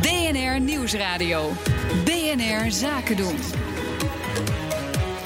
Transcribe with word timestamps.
BNR 0.00 0.60
Nieuwsradio. 0.60 1.50
BNR 2.04 2.70
Zaken 2.70 3.16
doen. 3.16 3.36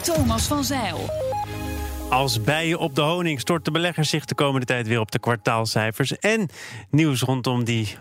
Thomas 0.02 0.46
van 0.46 0.64
Zeil. 0.64 1.10
Als 2.10 2.42
bijen 2.42 2.78
op 2.78 2.94
de 2.94 3.00
honing 3.00 3.40
stort 3.40 3.64
de 3.64 3.70
beleggers 3.70 4.10
zich 4.10 4.24
de 4.24 4.34
komende 4.34 4.66
tijd 4.66 4.86
weer 4.86 5.00
op 5.00 5.10
de 5.10 5.18
kwartaalcijfers. 5.18 6.18
En 6.18 6.48
nieuws 6.90 7.22
rondom 7.22 7.64
die 7.64 7.96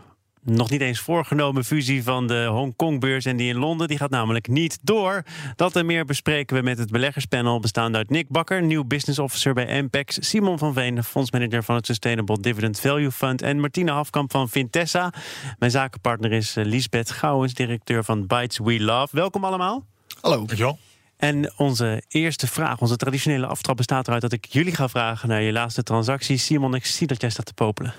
nog 0.48 0.70
niet 0.70 0.82
eens 0.82 1.00
voorgenomen 1.00 1.66
fusie 1.66 2.04
van 2.04 2.28
de 2.28 2.46
Hongkongbeurs 2.46 3.26
en 3.26 3.38
die 3.38 3.50
in 3.50 3.58
Londen. 3.58 3.88
Die 3.88 3.98
gaat 3.98 4.10
namelijk 4.10 4.48
niet 4.48 4.80
door. 4.82 5.24
Dat 5.56 5.76
en 5.76 5.86
meer 5.86 6.06
bespreken 6.06 6.56
we 6.56 6.62
met 6.62 6.78
het 6.78 6.92
beleggerspanel 6.92 7.60
bestaande 7.60 7.98
uit 7.98 8.10
Nick 8.10 8.30
Bakker, 8.30 8.64
nieuw 8.64 8.84
business 8.84 9.20
officer 9.20 9.54
bij 9.54 9.80
Ampex, 9.80 10.18
Simon 10.20 10.58
van 10.58 10.74
Veen, 10.74 11.04
fondsmanager 11.04 11.64
van 11.64 11.76
het 11.76 11.86
Sustainable 11.86 12.40
Dividend 12.40 12.80
Value 12.80 13.12
Fund 13.12 13.42
en 13.42 13.60
Martine 13.60 13.92
Hafkamp 13.92 14.32
van 14.32 14.50
Vintessa. 14.50 15.14
Mijn 15.60 15.72
zakenpartner 15.72 16.32
is 16.32 16.56
eh, 16.56 16.66
Lisbeth 16.66 17.12
Gouwens, 17.12 17.54
directeur 17.54 18.04
van 18.04 18.28
Bytes 18.28 18.58
We 18.58 18.80
Love. 18.80 19.16
Welkom 19.16 19.44
allemaal. 19.44 19.86
Hallo. 20.22 20.38
Dankjewel. 20.38 20.80
En 21.18 21.54
onze 21.58 22.04
eerste 22.08 22.48
vraag, 22.48 22.82
onze 22.82 22.96
traditionele 22.96 23.46
aftrap 23.46 23.78
bestaat 23.78 24.08
eruit 24.08 24.22
dat 24.22 24.34
ik 24.34 24.46
jullie 24.46 24.76
ga 24.76 24.90
vragen 24.90 25.30
naar 25.30 25.42
je 25.42 25.52
laatste 25.52 25.84
transactie. 25.84 26.38
Simon, 26.38 26.76
ik 26.76 26.86
zie 26.86 27.08
dat 27.08 27.22
jij 27.22 27.30
staat 27.30 27.46
te 27.46 27.54
popelen. 27.54 27.94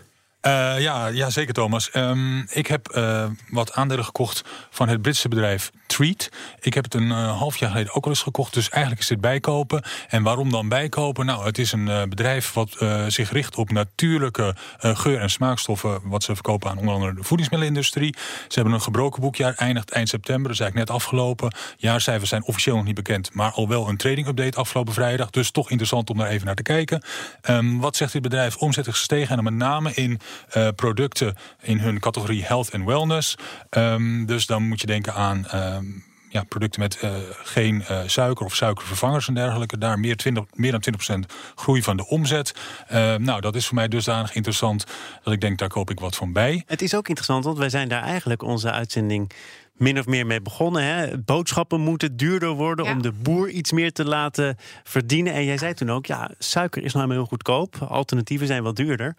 Uh, 0.48 0.80
ja, 0.80 1.06
ja, 1.06 1.30
zeker 1.30 1.54
Thomas. 1.54 1.90
Um, 1.94 2.46
ik 2.50 2.66
heb 2.66 2.96
uh, 2.96 3.24
wat 3.50 3.72
aandelen 3.72 4.04
gekocht 4.04 4.44
van 4.70 4.88
het 4.88 5.02
Britse 5.02 5.28
bedrijf 5.28 5.70
Treat. 5.88 6.28
Ik 6.60 6.74
heb 6.74 6.84
het 6.84 6.94
een 6.94 7.06
uh, 7.06 7.38
half 7.38 7.56
jaar 7.56 7.70
geleden 7.70 7.94
ook 7.94 8.04
al 8.04 8.10
eens 8.10 8.22
gekocht. 8.22 8.54
Dus 8.54 8.68
eigenlijk 8.68 9.02
is 9.02 9.08
dit 9.08 9.20
bijkopen. 9.20 9.82
En 10.08 10.22
waarom 10.22 10.50
dan 10.50 10.68
bijkopen? 10.68 11.26
Nou, 11.26 11.44
het 11.44 11.58
is 11.58 11.72
een 11.72 12.08
bedrijf 12.08 12.52
wat 12.52 12.76
zich 13.08 13.30
richt 13.32 13.56
op 13.56 13.70
natuurlijke 13.70 14.54
geur- 14.78 15.20
en 15.20 15.30
smaakstoffen. 15.30 16.00
Wat 16.04 16.22
ze 16.22 16.34
verkopen 16.34 16.70
aan 16.70 16.78
onder 16.78 16.94
andere 16.94 17.14
de 17.14 17.22
voedingsmiddelenindustrie. 17.22 18.16
Ze 18.48 18.54
hebben 18.54 18.72
een 18.72 18.80
gebroken 18.80 19.20
boekjaar, 19.20 19.54
eindigt 19.54 19.90
eind 19.90 20.08
september. 20.08 20.50
Is 20.50 20.60
eigenlijk 20.60 20.90
net 20.90 20.98
afgelopen. 20.98 21.54
Jaarcijfers 21.76 22.30
zijn 22.30 22.44
officieel 22.44 22.76
nog 22.76 22.84
niet 22.84 22.94
bekend. 22.94 23.34
Maar 23.34 23.50
al 23.50 23.68
wel 23.68 23.88
een 23.88 23.96
trading 23.96 24.26
update 24.26 24.58
afgelopen 24.58 24.92
vrijdag. 24.92 25.30
Dus 25.30 25.50
toch 25.50 25.70
interessant 25.70 26.10
om 26.10 26.18
daar 26.18 26.28
even 26.28 26.46
naar 26.46 26.54
te 26.54 26.62
kijken. 26.62 27.02
Um, 27.50 27.80
wat 27.80 27.96
zegt 27.96 28.12
dit 28.12 28.22
bedrijf? 28.22 28.56
Omzet 28.56 28.86
is 28.86 28.92
gestegen 28.92 29.38
en 29.38 29.44
met 29.44 29.54
name 29.54 29.94
in 29.94 30.20
producten 30.76 31.36
in 31.62 31.78
hun 31.78 32.00
categorie 32.00 32.44
health 32.44 32.70
en 32.70 32.84
wellness. 32.84 33.34
Um, 33.70 34.26
dus 34.26 34.46
dan 34.46 34.68
moet 34.68 34.80
je 34.80 34.86
denken 34.86 35.14
aan 35.14 35.46
ja, 36.28 36.42
producten 36.42 36.80
met 36.80 37.02
uh, 37.04 37.14
geen 37.42 37.84
uh, 37.90 38.00
suiker 38.06 38.44
of 38.44 38.54
suikervervangers 38.54 39.28
en 39.28 39.34
dergelijke. 39.34 39.78
Daar 39.78 39.98
meer, 39.98 40.16
20, 40.16 40.44
meer 40.54 40.70
dan 40.70 40.82
20% 41.28 41.32
groei 41.54 41.82
van 41.82 41.96
de 41.96 42.06
omzet. 42.06 42.54
Uh, 42.92 43.14
nou, 43.14 43.40
dat 43.40 43.56
is 43.56 43.66
voor 43.66 43.74
mij 43.74 43.88
dusdanig 43.88 44.34
interessant 44.34 44.84
dat 45.22 45.32
ik 45.32 45.40
denk, 45.40 45.58
daar 45.58 45.68
koop 45.68 45.90
ik 45.90 46.00
wat 46.00 46.16
van 46.16 46.32
bij. 46.32 46.62
Het 46.66 46.82
is 46.82 46.94
ook 46.94 47.08
interessant, 47.08 47.44
want 47.44 47.58
wij 47.58 47.68
zijn 47.68 47.88
daar 47.88 48.02
eigenlijk 48.02 48.42
onze 48.42 48.70
uitzending 48.70 49.32
min 49.72 49.98
of 49.98 50.06
meer 50.06 50.26
mee 50.26 50.40
begonnen. 50.40 50.82
Hè? 50.82 51.18
Boodschappen 51.18 51.80
moeten 51.80 52.16
duurder 52.16 52.50
worden 52.50 52.84
ja. 52.84 52.92
om 52.92 53.02
de 53.02 53.12
boer 53.12 53.48
iets 53.48 53.72
meer 53.72 53.92
te 53.92 54.04
laten 54.04 54.56
verdienen. 54.84 55.32
En 55.32 55.44
jij 55.44 55.58
zei 55.58 55.74
toen 55.74 55.90
ook, 55.90 56.06
ja, 56.06 56.30
suiker 56.38 56.82
is 56.84 56.92
nou 56.92 57.04
helemaal 57.04 57.22
heel 57.22 57.36
goedkoop. 57.36 57.76
Alternatieven 57.88 58.46
zijn 58.46 58.62
wat 58.62 58.76
duurder. 58.76 59.16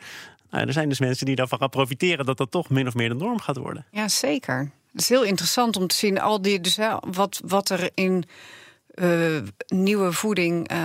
Nou, 0.49 0.67
er 0.67 0.73
zijn 0.73 0.89
dus 0.89 0.99
mensen 0.99 1.25
die 1.25 1.35
daarvan 1.35 1.59
gaan 1.59 1.69
profiteren 1.69 2.25
dat 2.25 2.37
dat 2.37 2.51
toch 2.51 2.69
min 2.69 2.87
of 2.87 2.93
meer 2.93 3.09
de 3.09 3.15
norm 3.15 3.39
gaat 3.39 3.57
worden. 3.57 3.85
Ja, 3.91 4.07
zeker. 4.07 4.71
Het 4.91 5.01
is 5.01 5.09
heel 5.09 5.23
interessant 5.23 5.75
om 5.75 5.87
te 5.87 5.95
zien 5.95 6.19
al 6.19 6.41
die, 6.41 6.61
dus, 6.61 6.77
wat, 7.01 7.41
wat 7.45 7.69
er 7.69 7.89
in 7.93 8.25
uh, 8.95 9.41
nieuwe 9.67 10.11
voeding 10.11 10.71
uh, 10.71 10.77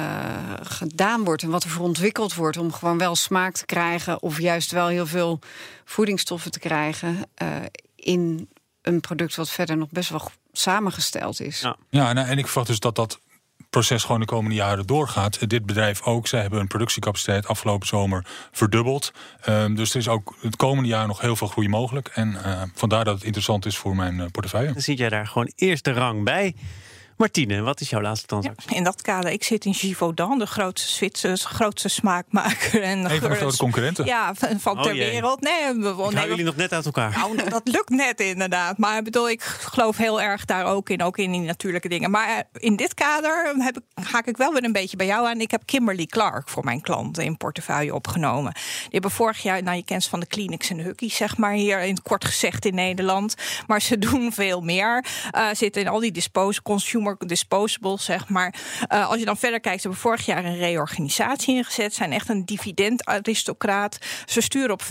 gedaan 0.63 1.25
wordt 1.25 1.43
en 1.43 1.51
wat 1.51 1.65
er 1.65 1.71
voor 1.71 1.85
ontwikkeld 1.85 2.35
wordt 2.35 2.57
om 2.57 2.73
gewoon 2.73 2.99
wel 2.99 3.17
smaak 3.17 3.55
te 3.55 3.67
krijgen 3.67 4.23
of 4.23 4.41
juist 4.41 4.71
wel 4.71 4.87
heel 4.87 5.07
veel 5.07 5.39
voedingsstoffen 5.85 6.51
te 6.51 6.59
krijgen 6.59 7.17
uh, 7.43 7.49
in 7.97 8.49
een 8.83 9.01
product 9.01 9.35
wat 9.35 9.51
verder 9.51 9.77
nog 9.77 9.89
best 9.91 10.11
wel 10.11 10.31
samengesteld 10.53 11.41
is. 11.41 11.61
Ja, 11.61 11.77
ja 11.91 12.13
nou, 12.13 12.29
en 12.29 12.39
ik 12.39 12.47
verwacht 12.47 12.67
dus 12.67 12.79
dat 12.79 12.97
dat 12.97 13.21
proces 13.75 14.05
gewoon 14.05 14.21
de 14.21 14.27
komende 14.27 14.55
jaren 14.55 14.87
doorgaat. 14.87 15.49
Dit 15.49 15.67
bedrijf 15.67 16.03
ook. 16.03 16.27
Zij 16.27 16.41
hebben 16.41 16.59
hun 16.59 16.69
productiecapaciteit 16.69 17.47
afgelopen 17.47 17.87
zomer 17.87 18.27
verdubbeld. 18.53 19.13
Um, 19.49 19.75
dus 19.75 19.91
er 19.91 19.97
is 19.97 20.09
ook 20.09 20.37
het 20.41 20.57
komende 20.57 20.89
jaar 20.89 21.07
nog 21.07 21.21
heel 21.21 21.37
veel 21.37 21.47
groei 21.47 21.69
mogelijk. 21.69 22.09
En 22.09 22.33
uh, 22.33 22.63
vandaar 22.75 23.05
dat 23.05 23.15
het 23.15 23.25
interessant 23.25 23.67
is 23.67 23.77
voor 23.77 23.97
mijn 23.97 24.15
uh, 24.15 24.25
portefeuille. 24.31 24.73
Dan 24.73 24.83
zit 24.83 24.99
jij 24.99 25.09
daar 25.09 25.27
gewoon 25.27 25.53
eerste 25.55 25.93
rang 25.93 26.25
bij. 26.25 26.55
Martine, 27.17 27.61
wat 27.63 27.81
is 27.81 27.91
jouw 27.91 28.01
laatste 28.01 28.27
transactie? 28.27 28.71
Ja, 28.71 28.77
in 28.77 28.85
dat 28.85 29.03
kader, 29.03 29.31
ik 29.31 29.45
zit 29.45 29.65
in 29.65 29.75
Givaudan, 29.75 30.39
de 30.39 30.47
grootste 30.47 30.89
Zwitserse 30.89 31.47
grootste 31.49 31.89
smaakmaker. 31.89 32.83
En 32.83 32.99
een 33.11 33.21
van 33.21 33.31
de 33.31 33.37
grote 33.37 33.57
concurrenten. 33.57 34.05
Ja, 34.05 34.35
van, 34.35 34.61
van 34.61 34.77
Oh, 34.77 34.83
ter 34.83 34.95
jee. 34.95 35.11
wereld. 35.11 35.41
Nee, 35.41 35.75
we, 35.75 35.89
hou 35.89 36.29
jullie 36.29 36.45
nog 36.45 36.57
net 36.57 36.73
uit 36.73 36.85
elkaar. 36.85 37.11
Nou, 37.11 37.49
dat 37.49 37.69
lukt 37.69 37.89
net 37.89 38.21
inderdaad. 38.21 38.79
Maar 38.79 38.99
ik 38.99 39.05
bedoel, 39.05 39.31
ik 39.31 39.43
geloof 39.43 39.97
heel 39.97 40.21
erg 40.21 40.45
daar 40.45 40.65
ook 40.65 40.91
in, 40.91 41.03
ook 41.03 41.19
in 41.19 41.33
die 41.33 41.41
natuurlijke 41.41 41.89
dingen. 41.89 42.11
Maar 42.11 42.29
eh, 42.29 42.39
in 42.53 42.77
dit 42.77 42.95
kader 42.95 43.55
heb 43.59 43.77
ik, 43.77 44.05
haak 44.05 44.27
ik 44.27 44.37
wel 44.37 44.53
weer 44.53 44.65
een 44.65 44.73
beetje 44.73 44.97
bij 44.97 45.07
jou 45.07 45.27
aan. 45.29 45.41
Ik 45.41 45.51
heb 45.51 45.63
Kimberly 45.65 46.07
Clark 46.07 46.49
voor 46.49 46.65
mijn 46.65 46.81
klanten 46.81 47.25
in 47.25 47.37
portefeuille 47.37 47.95
opgenomen. 47.95 48.53
Die 48.53 48.89
hebben 48.91 49.11
vorig 49.11 49.43
jaar, 49.43 49.63
nou 49.63 49.77
je 49.77 49.85
kent 49.85 50.03
ze 50.03 50.09
van 50.09 50.21
de 50.21 50.27
clinics 50.27 50.71
en 50.71 50.79
hukkies, 50.79 51.17
zeg 51.17 51.37
maar, 51.37 51.53
hier 51.53 51.81
in 51.81 51.95
het 51.95 52.03
kort 52.03 52.25
gezegd 52.25 52.65
in 52.65 52.75
Nederland. 52.75 53.35
Maar 53.67 53.83
ze 53.83 53.99
doen 53.99 54.33
veel 54.33 54.61
meer. 54.61 55.05
Uh, 55.37 55.47
zitten 55.53 55.83
in 55.83 55.89
al 55.89 56.01
die 56.01 56.13
dispos 56.13 56.63
consumer 56.63 57.04
disposables, 57.27 58.05
zeg 58.05 58.29
maar. 58.29 58.55
Uh, 58.93 59.09
als 59.09 59.19
je 59.19 59.25
dan 59.25 59.37
verder 59.37 59.61
kijkt, 59.61 59.83
hebben 59.83 60.01
vorig 60.01 60.27
jaar 60.27 60.45
een 60.45 60.57
reorganisatie 60.57 61.57
ingezet. 61.57 61.95
Zijn 61.95 62.13
echt 62.13 62.29
een 62.29 62.45
dividendaristocraat. 62.45 63.99
Ze 64.25 64.41
sturen 64.41 64.71
op 64.71 64.83
5% 64.83 64.87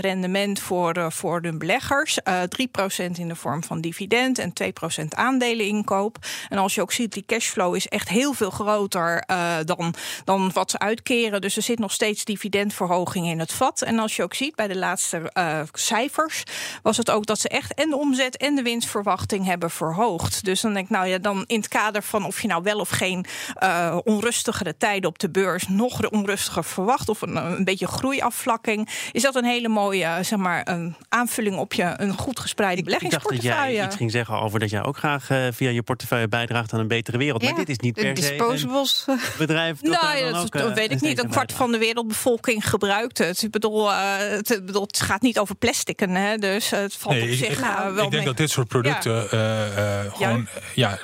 rendement 0.00 0.60
voor, 0.60 0.96
uh, 0.96 1.10
voor 1.10 1.40
hun 1.42 1.58
beleggers. 1.58 2.18
Uh, 2.24 2.40
3% 2.42 3.18
in 3.18 3.28
de 3.28 3.36
vorm 3.36 3.64
van 3.64 3.80
dividend 3.80 4.38
en 4.38 4.52
2% 4.52 5.04
aandeleninkoop. 5.08 6.18
En 6.48 6.58
als 6.58 6.74
je 6.74 6.80
ook 6.80 6.92
ziet, 6.92 7.12
die 7.12 7.24
cashflow 7.26 7.74
is 7.74 7.88
echt 7.88 8.08
heel 8.08 8.32
veel 8.32 8.50
groter 8.50 9.24
dan, 9.64 9.94
dan 10.24 10.50
wat 10.52 10.70
ze 10.70 10.78
uitkeren. 10.78 11.40
Dus 11.40 11.56
er 11.56 11.62
zit 11.62 11.78
nog 11.78 11.92
steeds 11.92 12.24
dividendverhoging 12.24 13.26
in 13.26 13.38
het 13.38 13.52
vat. 13.52 13.82
En 13.82 13.98
als 13.98 14.16
je 14.16 14.22
ook 14.22 14.34
ziet 14.34 14.54
bij 14.54 14.68
de 14.68 14.76
laatste 14.76 15.32
cijfers, 15.72 16.42
was 16.82 16.96
het 16.96 17.10
ook 17.10 17.26
dat 17.26 17.40
ze 17.40 17.48
echt 17.48 17.74
en 17.74 17.90
de 17.90 17.96
omzet 17.96 18.36
en 18.36 18.54
de 18.54 18.62
winstverwachting 18.62 19.44
hebben 19.44 19.70
verhoogd. 19.70 20.44
Dus 20.44 20.60
dan 20.60 20.72
denk 20.72 20.84
ik, 20.84 20.90
nou 20.90 21.06
ja, 21.06 21.18
dan 21.18 21.29
in 21.46 21.56
het 21.56 21.68
kader 21.68 22.02
van 22.02 22.24
of 22.24 22.42
je 22.42 22.48
nou 22.48 22.62
wel 22.62 22.78
of 22.78 22.88
geen 22.88 23.24
uh, 23.62 23.98
onrustigere 24.04 24.76
tijden 24.76 25.10
op 25.10 25.18
de 25.18 25.30
beurs 25.30 25.68
nog 25.68 26.10
onrustiger 26.10 26.64
verwacht 26.64 27.08
of 27.08 27.22
een, 27.22 27.36
een 27.36 27.64
beetje 27.64 27.86
groeiafvlakking, 27.86 28.88
is 29.12 29.22
dat 29.22 29.34
een 29.34 29.44
hele 29.44 29.68
mooie 29.68 30.18
zeg 30.22 30.38
maar, 30.38 30.68
een 30.68 30.96
aanvulling 31.08 31.56
op 31.56 31.72
je 31.72 31.94
een 31.96 32.16
goed 32.18 32.40
gespreide 32.40 32.82
beleggingsportefeuille. 32.82 33.48
Ik 33.48 33.56
dacht 33.56 33.66
dat 33.66 33.76
jij 33.76 33.86
iets 33.86 33.96
ging 33.96 34.10
zeggen 34.10 34.40
over 34.40 34.58
dat 34.58 34.70
jij 34.70 34.84
ook 34.84 34.96
graag 34.96 35.30
uh, 35.30 35.46
via 35.52 35.70
je 35.70 35.82
portefeuille 35.82 36.28
bijdraagt 36.28 36.72
aan 36.72 36.80
een 36.80 36.88
betere 36.88 37.18
wereld. 37.18 37.42
Ja, 37.42 37.48
maar 37.48 37.58
dit 37.58 37.68
is 37.68 37.78
niet 37.78 37.94
per 37.94 38.04
se 38.04 38.12
disposables. 38.12 39.04
een 39.06 39.18
bedrijf 39.38 39.80
dat 39.80 40.02
nou, 40.02 40.20
dan 40.20 40.32
dat, 40.32 40.42
ook, 40.42 40.52
dat 40.52 40.68
uh, 40.68 40.74
weet 40.74 40.90
ik 40.90 41.00
niet. 41.00 41.22
Een 41.22 41.30
kwart 41.30 41.52
van 41.52 41.72
de 41.72 41.78
wereldbevolking 41.78 42.68
gebruikt 42.68 43.18
het. 43.18 43.42
Ik 43.42 43.50
bedoel, 43.50 43.90
uh, 43.90 44.16
het, 44.16 44.62
bedoel, 44.64 44.82
het 44.82 45.00
gaat 45.00 45.22
niet 45.22 45.38
over 45.38 45.54
plastikken, 45.54 46.10
hè, 46.10 46.36
dus 46.36 46.70
het 46.70 46.94
valt 46.94 47.14
nee, 47.14 47.24
op 47.24 47.28
ik, 47.28 47.38
zich 47.38 47.48
ik, 47.48 47.58
wel 47.58 47.88
ik 47.88 47.96
denk 47.96 48.12
mee. 48.12 48.24
dat 48.24 48.36
dit 48.36 48.50
soort 48.50 48.68
producten 48.68 49.28
ja. 49.30 50.02
gewoon, 50.12 50.48
ja, 50.74 50.98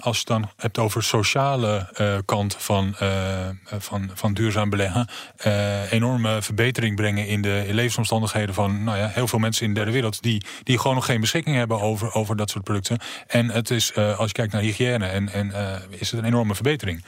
als 0.00 0.18
je 0.18 0.24
dan 0.24 0.50
hebt 0.56 0.78
over 0.78 1.02
sociale 1.02 1.88
uh, 2.00 2.18
kant 2.24 2.56
van, 2.58 2.96
uh, 3.02 3.48
van, 3.78 4.10
van 4.14 4.34
duurzaam 4.34 4.70
beleggen, 4.70 5.08
uh, 5.46 5.92
enorme 5.92 6.42
verbetering 6.42 6.96
brengen 6.96 7.26
in 7.26 7.42
de 7.42 7.66
levensomstandigheden 7.70 8.54
van 8.54 8.84
nou 8.84 8.98
ja, 8.98 9.08
heel 9.08 9.28
veel 9.28 9.38
mensen 9.38 9.62
in 9.66 9.68
de 9.68 9.76
derde 9.76 9.92
wereld 9.92 10.22
die, 10.22 10.44
die 10.62 10.78
gewoon 10.78 10.94
nog 10.94 11.04
geen 11.04 11.20
beschikking 11.20 11.56
hebben 11.56 11.80
over, 11.80 12.14
over 12.14 12.36
dat 12.36 12.50
soort 12.50 12.64
producten. 12.64 12.98
En 13.26 13.50
het 13.50 13.70
is, 13.70 13.94
als 13.94 14.26
je 14.26 14.32
kijkt 14.32 14.52
naar 14.52 14.62
hygiëne, 14.62 15.06
en, 15.06 15.28
en, 15.28 15.52
is 15.88 16.10
het 16.10 16.20
een 16.20 16.26
enorme 16.26 16.54
verbetering. 16.54 17.04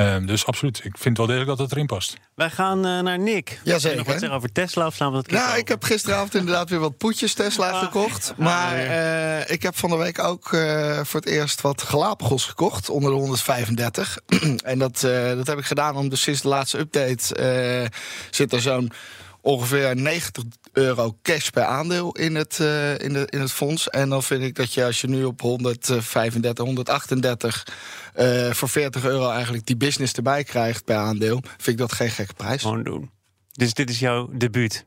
Um, 0.00 0.26
dus 0.26 0.46
absoluut, 0.46 0.84
ik 0.84 0.98
vind 0.98 1.16
wel 1.16 1.26
degelijk 1.26 1.50
dat 1.50 1.58
het 1.58 1.72
erin 1.72 1.86
past. 1.86 2.16
Wij 2.34 2.50
gaan 2.50 2.86
uh, 2.86 3.00
naar 3.00 3.18
Nick. 3.18 3.60
Ja, 3.64 3.78
zeker. 3.78 3.96
Nog 3.96 4.06
wat 4.06 4.18
zeggen 4.18 4.36
over 4.36 4.52
Tesla 4.52 4.86
of 4.86 4.94
slaan 4.94 5.10
we 5.10 5.16
dat 5.16 5.30
Nou, 5.30 5.46
over? 5.46 5.58
ik 5.58 5.68
heb 5.68 5.82
gisteravond 5.82 6.34
inderdaad 6.34 6.70
weer 6.70 6.78
wat 6.78 6.96
poetjes 6.96 7.34
Tesla 7.34 7.70
ah, 7.70 7.78
gekocht. 7.78 8.34
Maar 8.36 8.76
uh, 8.76 9.50
ik 9.50 9.62
heb 9.62 9.76
van 9.76 9.90
de 9.90 9.96
week 9.96 10.18
ook 10.18 10.52
uh, 10.52 11.00
voor 11.04 11.20
het 11.20 11.28
eerst 11.28 11.60
wat 11.60 11.82
Galapagos 11.82 12.44
gekocht 12.44 12.90
onder 12.90 13.10
de 13.10 13.16
135. 13.16 14.18
en 14.64 14.78
dat, 14.78 15.00
dat 15.36 15.46
heb 15.46 15.58
ik 15.58 15.64
gedaan 15.64 15.96
omdat 15.96 16.18
sinds 16.18 16.40
de 16.40 16.48
laatste 16.48 16.78
update 16.78 17.90
zit 18.30 18.52
er 18.52 18.60
zo'n 18.60 18.92
ongeveer 19.40 19.96
90 19.96 20.44
euro 20.78 21.18
cash 21.22 21.48
per 21.48 21.64
aandeel 21.64 22.12
in 22.12 22.34
het, 22.34 22.58
uh, 22.60 22.98
in, 22.98 23.12
de, 23.12 23.26
in 23.30 23.40
het 23.40 23.52
fonds. 23.52 23.90
En 23.90 24.08
dan 24.08 24.22
vind 24.22 24.42
ik 24.42 24.54
dat 24.54 24.74
je 24.74 24.84
als 24.84 25.00
je 25.00 25.08
nu 25.08 25.24
op 25.24 25.40
135, 25.40 26.64
138 26.64 27.66
uh, 28.16 28.50
voor 28.50 28.68
40 28.68 29.04
euro 29.04 29.30
eigenlijk 29.30 29.66
die 29.66 29.76
business 29.76 30.12
erbij 30.12 30.44
krijgt 30.44 30.84
per 30.84 30.96
aandeel, 30.96 31.40
vind 31.42 31.66
ik 31.66 31.78
dat 31.78 31.92
geen 31.92 32.10
gekke 32.10 32.34
prijs. 32.34 32.62
Gewoon 32.62 32.82
doen. 32.82 33.10
Dus 33.52 33.74
dit 33.74 33.90
is 33.90 33.98
jouw 33.98 34.28
debuut? 34.32 34.86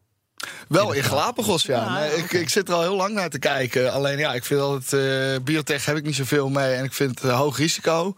Wel 0.67 0.91
in 0.91 1.03
Galapagos, 1.03 1.63
ja. 1.63 1.99
Nee, 1.99 2.15
ik, 2.15 2.33
ik, 2.33 2.49
zit 2.49 2.67
er 2.67 2.73
al 2.73 2.81
heel 2.81 2.95
lang 2.95 3.13
naar 3.13 3.29
te 3.29 3.39
kijken. 3.39 3.91
Alleen 3.91 4.17
ja, 4.17 4.33
ik 4.33 4.45
vind 4.45 4.59
altijd, 4.59 4.93
uh, 5.37 5.43
biotech 5.43 5.85
heb 5.85 5.97
ik 5.97 6.03
niet 6.03 6.15
zoveel 6.15 6.49
mee. 6.49 6.73
En 6.73 6.83
ik 6.83 6.93
vind 6.93 7.21
het 7.21 7.31
hoog 7.31 7.57
risico. 7.57 8.13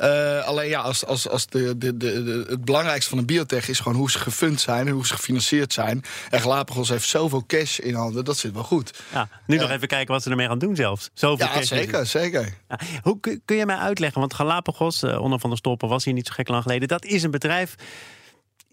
Uh, 0.00 0.44
alleen 0.44 0.68
ja, 0.68 0.80
als, 0.80 1.06
als, 1.06 1.28
als 1.28 1.46
de, 1.46 1.78
de, 1.78 1.96
de, 1.96 2.44
het 2.48 2.64
belangrijkste 2.64 3.08
van 3.10 3.18
een 3.18 3.26
biotech 3.26 3.68
is 3.68 3.80
gewoon 3.80 3.98
hoe 3.98 4.10
ze 4.10 4.18
gefund 4.18 4.60
zijn 4.60 4.86
en 4.86 4.92
hoe 4.92 5.06
ze 5.06 5.14
gefinancierd 5.14 5.72
zijn. 5.72 6.04
En 6.30 6.40
Galapagos 6.40 6.88
heeft 6.88 7.08
zoveel 7.08 7.44
cash 7.46 7.78
in 7.78 7.94
handen, 7.94 8.24
dat 8.24 8.36
zit 8.36 8.52
wel 8.52 8.62
goed. 8.62 9.02
Ja, 9.12 9.28
nu 9.46 9.56
nog 9.56 9.70
even 9.70 9.88
kijken 9.88 10.14
wat 10.14 10.22
ze 10.22 10.30
ermee 10.30 10.46
gaan 10.46 10.58
doen 10.58 10.76
zelfs. 10.76 11.10
Zoveel 11.12 11.46
ja, 11.46 11.52
cash 11.52 11.68
zeker, 11.68 12.06
zeker. 12.06 12.54
Hoe 13.02 13.20
kun, 13.20 13.56
je 13.56 13.66
mij 13.66 13.76
uitleggen? 13.76 14.20
Want 14.20 14.34
Galapagos, 14.34 15.02
uh, 15.02 15.20
onder 15.20 15.38
van 15.40 15.50
der 15.50 15.58
Stoppen 15.58 15.88
was 15.88 16.04
hier 16.04 16.14
niet 16.14 16.26
zo 16.26 16.32
gek 16.32 16.48
lang 16.48 16.62
geleden. 16.62 16.88
Dat 16.88 17.04
is 17.04 17.22
een 17.22 17.30
bedrijf 17.30 17.74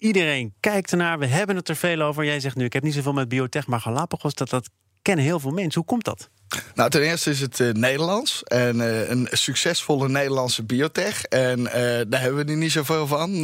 Iedereen 0.05 0.53
kijkt 0.59 0.91
ernaar. 0.91 1.19
We 1.19 1.25
hebben 1.25 1.55
het 1.55 1.69
er 1.69 1.75
veel 1.75 2.01
over. 2.01 2.25
Jij 2.25 2.39
zegt 2.39 2.55
nu, 2.55 2.65
ik 2.65 2.73
heb 2.73 2.83
niet 2.83 2.93
zoveel 2.93 3.13
met 3.13 3.27
biotech, 3.27 3.67
maar 3.67 3.81
Galapagos, 3.81 4.33
dat, 4.33 4.49
dat 4.49 4.69
kennen 5.01 5.25
heel 5.25 5.39
veel 5.39 5.51
mensen. 5.51 5.81
Hoe 5.81 5.89
komt 5.89 6.03
dat? 6.03 6.29
Nou, 6.75 6.89
ten 6.89 7.01
eerste 7.01 7.29
is 7.29 7.41
het 7.41 7.59
uh, 7.59 7.71
Nederlands. 7.71 8.43
En 8.43 8.75
uh, 8.75 9.09
een 9.09 9.27
succesvolle 9.31 10.09
Nederlandse 10.09 10.63
biotech. 10.63 11.23
En 11.23 11.59
uh, 11.59 11.73
daar 12.07 12.21
hebben 12.21 12.45
we 12.45 12.51
er 12.51 12.57
niet 12.57 12.71
zoveel 12.71 13.07
van. 13.07 13.41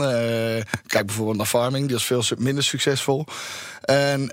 kijk 0.87 1.05
bijvoorbeeld 1.05 1.37
naar 1.37 1.45
Farming, 1.45 1.87
die 1.87 1.95
is 1.95 2.03
veel 2.03 2.23
minder 2.37 2.63
succesvol. 2.63 3.25
En 3.81 4.29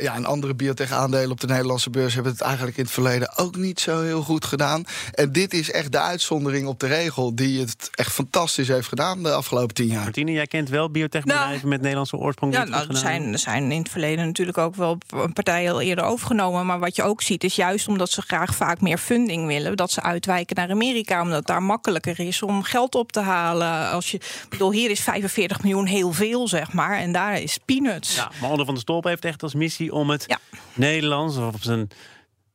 ja, 0.00 0.14
en 0.14 0.24
andere 0.24 0.54
biotech-aandelen 0.54 1.30
op 1.30 1.40
de 1.40 1.46
Nederlandse 1.46 1.90
beurs 1.90 2.14
hebben 2.14 2.32
het 2.32 2.40
eigenlijk 2.40 2.76
in 2.76 2.82
het 2.82 2.92
verleden 2.92 3.38
ook 3.38 3.56
niet 3.56 3.80
zo 3.80 4.02
heel 4.02 4.22
goed 4.22 4.44
gedaan. 4.44 4.84
En 5.14 5.32
dit 5.32 5.54
is 5.54 5.70
echt 5.70 5.92
de 5.92 6.00
uitzondering 6.00 6.66
op 6.66 6.80
de 6.80 6.86
regel 6.86 7.34
die 7.34 7.60
het 7.60 7.90
echt 7.94 8.12
fantastisch 8.12 8.68
heeft 8.68 8.88
gedaan 8.88 9.22
de 9.22 9.32
afgelopen 9.32 9.74
tien 9.74 9.86
jaar. 9.86 10.02
Martine, 10.02 10.32
jij 10.32 10.46
kent 10.46 10.68
wel 10.68 10.90
biotech-bedrijven 10.90 11.54
nou, 11.56 11.68
met 11.68 11.80
Nederlandse 11.80 12.16
oorsprong. 12.16 12.52
Ja, 12.52 12.64
nou, 12.64 12.88
er 12.88 12.96
zijn, 12.96 13.32
er 13.32 13.38
zijn 13.38 13.72
in 13.72 13.78
het 13.78 13.90
verleden 13.90 14.26
natuurlijk 14.26 14.58
ook 14.58 14.74
wel 14.74 14.98
partijen 15.32 15.72
al 15.72 15.80
eerder 15.80 16.04
overgenomen. 16.04 16.66
Maar 16.66 16.78
wat 16.78 16.96
je 16.96 17.02
ook 17.02 17.22
ziet 17.22 17.44
is 17.44 17.54
juist 17.54 17.88
omdat 17.88 18.10
ze 18.12 18.22
graag 18.22 18.54
vaak 18.54 18.80
meer 18.80 18.98
funding 18.98 19.46
willen, 19.46 19.76
dat 19.76 19.90
ze 19.90 20.02
uitwijken 20.02 20.56
naar 20.56 20.70
Amerika, 20.70 21.22
omdat 21.22 21.38
het 21.38 21.46
daar 21.46 21.62
makkelijker 21.62 22.20
is 22.20 22.42
om 22.42 22.62
geld 22.62 22.94
op 22.94 23.12
te 23.12 23.20
halen. 23.20 23.90
Als 23.90 24.10
je, 24.10 24.20
bedoel, 24.48 24.72
hier 24.72 24.90
is 24.90 25.00
45 25.00 25.62
miljoen 25.62 25.86
heel 25.86 26.12
veel, 26.12 26.48
zeg 26.48 26.72
maar, 26.72 26.98
en 26.98 27.12
daar 27.12 27.40
is 27.40 27.58
peanuts. 27.64 28.14
Ja, 28.14 28.30
maar 28.40 28.50
Onder 28.50 28.66
van 28.66 28.74
de 28.74 28.80
Stolp 28.80 29.04
heeft 29.04 29.24
echt 29.24 29.42
als 29.42 29.54
missie 29.54 29.92
om 29.92 30.10
het 30.10 30.24
ja. 30.26 30.38
Nederlands 30.74 31.36
of 31.36 31.54
op 31.54 31.62
zijn 31.62 31.88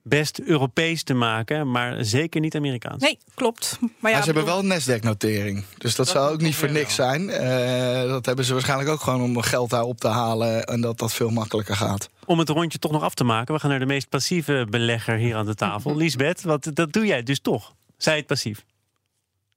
best 0.08 0.40
Europees 0.40 1.04
te 1.04 1.14
maken, 1.14 1.72
maar 1.72 2.06
zeker 2.06 2.42
niet 2.42 2.56
Amerikaans. 2.56 3.02
Nee, 3.02 3.18
klopt. 3.34 3.80
Maar, 4.00 4.12
ja, 4.12 4.20
ze 4.20 4.26
hebben 4.26 4.46
wel 4.46 4.60
een 4.60 4.68
Nasdaq-notering. 4.68 5.64
Dus 5.78 5.96
dat, 5.96 6.08
zou 6.08 6.32
ook 6.32 6.42
niet 6.42 6.56
voor 6.56 6.72
niks 6.72 6.96
zijn. 6.96 7.22
Uh, 7.22 8.10
dat 8.10 8.26
hebben 8.26 8.46
ze 8.46 8.54
waarschijnlijk 8.54 8.90
ook 8.90 9.02
gewoon 9.02 9.22
om 9.22 9.42
geld 9.42 9.70
daar 9.70 9.84
op 9.84 10.00
te 10.00 10.08
halen 10.08 10.66
en 10.66 10.82
dat 10.82 10.98
dat 10.98 11.14
veel 11.14 11.30
makkelijker 11.30 11.76
gaat. 11.76 12.10
Om 12.26 12.40
het 12.40 12.50
rondje 12.50 12.80
toch 12.80 12.92
nog 12.92 13.04
af 13.04 13.14
te 13.14 13.24
maken, 13.24 13.54
we 13.54 13.60
gaan 13.60 13.70
naar 13.70 13.80
de 13.80 13.86
meest 13.86 14.10
passieve 14.10 14.68
belegger 14.70 15.16
hier 15.16 15.36
aan 15.36 15.46
de 15.46 15.56
tafel. 15.56 15.96
Lisbeth, 16.04 16.42
wat, 16.42 16.70
dat 16.74 16.94
doe 16.94 17.06
jij 17.06 17.24
dus 17.24 17.40
toch? 17.40 17.74
Zij 17.98 18.16
het 18.16 18.26
passief? 18.26 18.66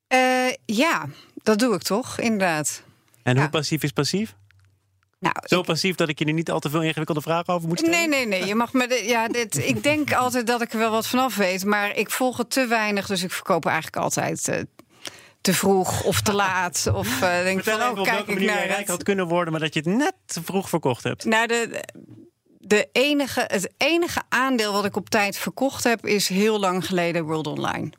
Uh, 0.09 0.19
ja, 0.65 1.07
dat 1.43 1.59
doe 1.59 1.75
ik 1.75 1.83
toch, 1.83 2.19
inderdaad. 2.19 2.83
En 3.23 3.35
ja. 3.35 3.41
hoe 3.41 3.51
passief 3.51 3.83
is 3.83 3.91
passief? 3.91 4.35
Nou, 5.21 5.35
Zo 5.43 5.59
ik, 5.59 5.65
passief 5.67 5.95
dat 5.95 6.09
ik 6.09 6.19
je 6.19 6.25
er 6.25 6.33
niet 6.33 6.51
al 6.51 6.61
te 6.61 6.71
veel 6.71 6.83
ingewikkelde 6.83 7.21
vragen 7.21 7.55
over 7.55 7.69
moet 7.69 7.79
stellen? 7.79 7.99
Nee, 7.99 8.09
nee, 8.09 8.27
nee. 8.27 8.47
Je 8.47 8.55
mag 8.55 8.73
me 8.73 8.87
de, 8.89 9.05
ja, 9.07 9.29
dit, 9.29 9.57
ik 9.67 9.83
denk 9.83 10.13
altijd 10.25 10.47
dat 10.47 10.63
ik 10.63 10.73
er 10.73 10.79
wel 10.79 10.91
wat 10.91 11.07
vanaf 11.07 11.37
weet. 11.37 11.65
Maar 11.65 11.97
ik 11.97 12.11
volg 12.11 12.37
het 12.37 12.51
te 12.51 12.67
weinig. 12.67 13.07
Dus 13.07 13.23
ik 13.23 13.33
verkoop 13.33 13.67
eigenlijk 13.67 13.97
altijd 13.97 14.49
uh, 14.49 14.57
te 15.41 15.55
vroeg 15.55 16.05
of 16.05 16.21
te 16.21 16.33
laat. 16.33 16.91
Of 16.93 17.09
uh, 17.09 17.21
denk 17.43 17.63
Vertel 17.63 17.79
van, 17.79 17.81
even 17.81 17.93
oh, 17.93 17.99
op 17.99 18.05
kijk 18.05 18.17
welke 18.17 18.31
ik 18.31 18.37
manier 18.39 18.51
naar 18.53 18.63
je 18.63 18.67
rijk 18.67 18.79
het. 18.79 18.89
had 18.89 19.03
kunnen 19.03 19.27
worden... 19.27 19.53
maar 19.53 19.61
dat 19.63 19.75
je 19.75 19.81
het 19.81 19.89
net 19.89 20.15
te 20.27 20.43
vroeg 20.45 20.69
verkocht 20.69 21.03
hebt. 21.05 21.25
Nou, 21.25 21.47
de, 21.47 21.85
de 22.59 22.89
enige, 22.93 23.45
het 23.47 23.73
enige 23.77 24.23
aandeel 24.29 24.73
wat 24.73 24.85
ik 24.85 24.97
op 24.97 25.11
tijd 25.11 25.39
verkocht 25.39 25.85
heb... 25.85 26.07
is 26.07 26.29
heel 26.29 26.59
lang 26.61 26.87
geleden 26.87 27.25
World 27.25 27.47
Online. 27.47 27.91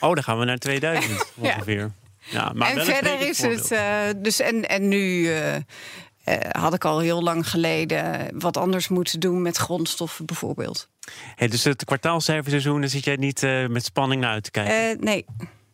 Oh, 0.00 0.14
dan 0.14 0.22
gaan 0.22 0.38
we 0.38 0.44
naar 0.44 0.58
2000 0.58 1.12
Ja. 1.40 1.54
ongeveer. 1.54 1.90
Ja, 2.26 2.52
maar 2.54 2.70
en 2.70 2.84
verder 2.84 3.20
is 3.20 3.42
het... 3.42 3.70
eh, 3.70 3.96
dus 4.16 4.40
en, 4.40 4.68
en 4.68 4.88
nu... 4.88 5.32
eh, 5.32 5.54
eh, 6.24 6.36
had 6.50 6.74
ik 6.74 6.84
al 6.84 6.98
heel 6.98 7.22
lang 7.22 7.48
geleden 7.50 8.28
wat 8.38 8.56
anders 8.56 8.88
moeten 8.88 9.20
doen 9.20 9.42
met 9.42 9.56
grondstoffen 9.56 10.26
bijvoorbeeld. 10.26 10.88
Hey, 11.34 11.48
dus 11.48 11.64
het 11.64 11.84
kwartaalcijferseizoen, 11.84 12.80
daar 12.80 12.90
zit 12.90 13.04
jij 13.04 13.16
niet 13.16 13.42
eh, 13.42 13.66
met 13.66 13.84
spanning 13.84 14.20
naar 14.20 14.30
uit 14.30 14.44
te 14.44 14.50
kijken. 14.50 14.90
Eh, 14.90 14.98
nee, 14.98 15.24